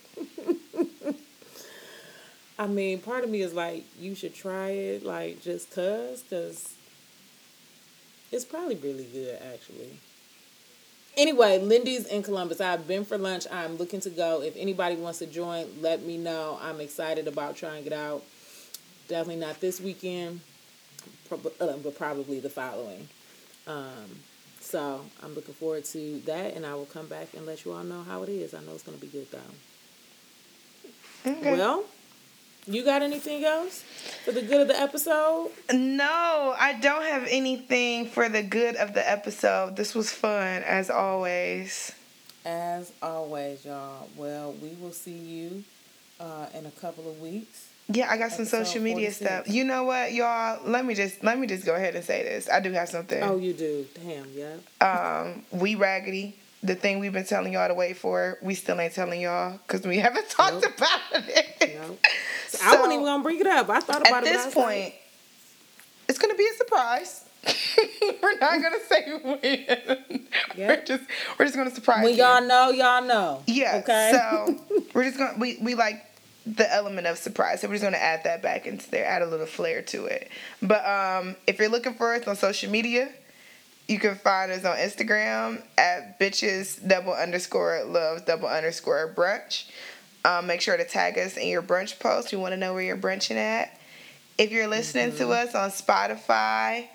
[2.57, 6.73] I mean, part of me is like, you should try it, like just cause, cause
[8.31, 9.99] it's probably really good actually.
[11.15, 12.59] Anyway, Lindy's in Columbus.
[12.59, 13.45] I've been for lunch.
[13.51, 14.41] I'm looking to go.
[14.41, 16.57] If anybody wants to join, let me know.
[16.61, 18.23] I'm excited about trying it out.
[19.07, 20.39] Definitely not this weekend,
[21.31, 21.37] uh,
[21.83, 23.07] but probably the following.
[23.67, 24.21] Um,
[24.59, 27.83] so I'm looking forward to that, and I will come back and let you all
[27.83, 28.55] know how it is.
[28.55, 29.39] I know it's going to be good though.
[31.29, 31.51] Okay.
[31.51, 31.83] Well,
[32.65, 33.83] you got anything else
[34.23, 35.51] for the good of the episode?
[35.73, 39.75] No, I don't have anything for the good of the episode.
[39.75, 41.91] This was fun as always.
[42.45, 44.07] As always, y'all.
[44.15, 45.63] Well, we will see you
[46.19, 47.67] uh, in a couple of weeks.
[47.89, 49.15] Yeah, I got some Episode social media 46.
[49.17, 49.53] stuff.
[49.53, 50.59] You know what, y'all?
[50.65, 52.49] Let me just let me just go ahead and say this.
[52.49, 53.21] I do have something.
[53.21, 53.85] Oh, you do.
[53.93, 54.27] Damn.
[54.33, 54.55] Yeah.
[54.79, 56.35] Um, we raggedy.
[56.63, 59.85] The thing we've been telling y'all to wait for, we still ain't telling y'all because
[59.85, 60.77] we haven't talked Nope.
[60.77, 61.75] about it.
[61.75, 61.97] No.
[62.63, 63.69] I wasn't even gonna bring it up.
[63.69, 64.35] I thought about At it.
[64.35, 64.93] At this point,
[66.07, 67.25] it's gonna be a surprise.
[68.23, 69.39] we're not gonna say when.
[70.55, 70.67] Yeah.
[70.69, 71.03] We're just
[71.37, 72.23] we're just gonna surprise when you.
[72.23, 73.43] y'all know, y'all know.
[73.47, 73.81] Yeah.
[73.83, 74.11] Okay.
[74.13, 74.57] So
[74.93, 76.05] we're just gonna we we like
[76.45, 77.59] the element of surprise.
[77.59, 80.29] So we're just gonna add that back into there, add a little flair to it.
[80.61, 83.09] But um, if you're looking for us on social media,
[83.87, 89.65] you can find us on Instagram at bitches double underscore loves double underscore brunch.
[90.25, 92.31] Um, make sure to tag us in your brunch post.
[92.31, 93.77] We want to know where you're brunching at.
[94.37, 96.87] If you're listening to us on Spotify,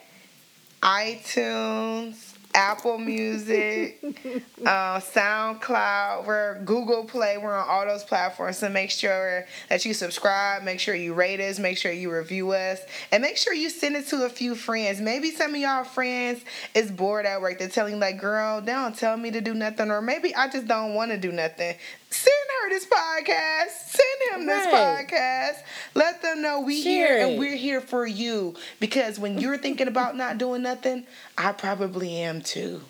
[0.82, 2.27] iTunes,
[2.58, 4.02] Apple Music,
[4.66, 8.58] uh, SoundCloud, we're Google Play, we're on all those platforms.
[8.58, 12.50] So make sure that you subscribe, make sure you rate us, make sure you review
[12.50, 12.80] us,
[13.12, 15.00] and make sure you send it to a few friends.
[15.00, 16.40] Maybe some of y'all friends
[16.74, 17.60] is bored at work.
[17.60, 20.48] They're telling you like, girl, they don't tell me to do nothing, or maybe I
[20.48, 21.76] just don't want to do nothing.
[22.10, 23.70] Send her this podcast.
[23.90, 25.06] Send him this Right.
[25.08, 25.62] podcast.
[25.94, 28.54] Let them know we Share here and we're here for you.
[28.80, 31.06] Because when you're thinking about not doing nothing,
[31.36, 32.80] I probably am too.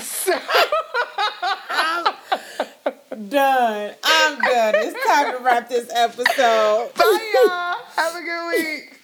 [0.00, 0.38] So
[3.28, 3.94] Done.
[4.04, 4.74] I'm done.
[4.76, 6.90] It's time to wrap this episode.
[6.94, 7.76] bye y'all.
[7.96, 8.97] Have a good week.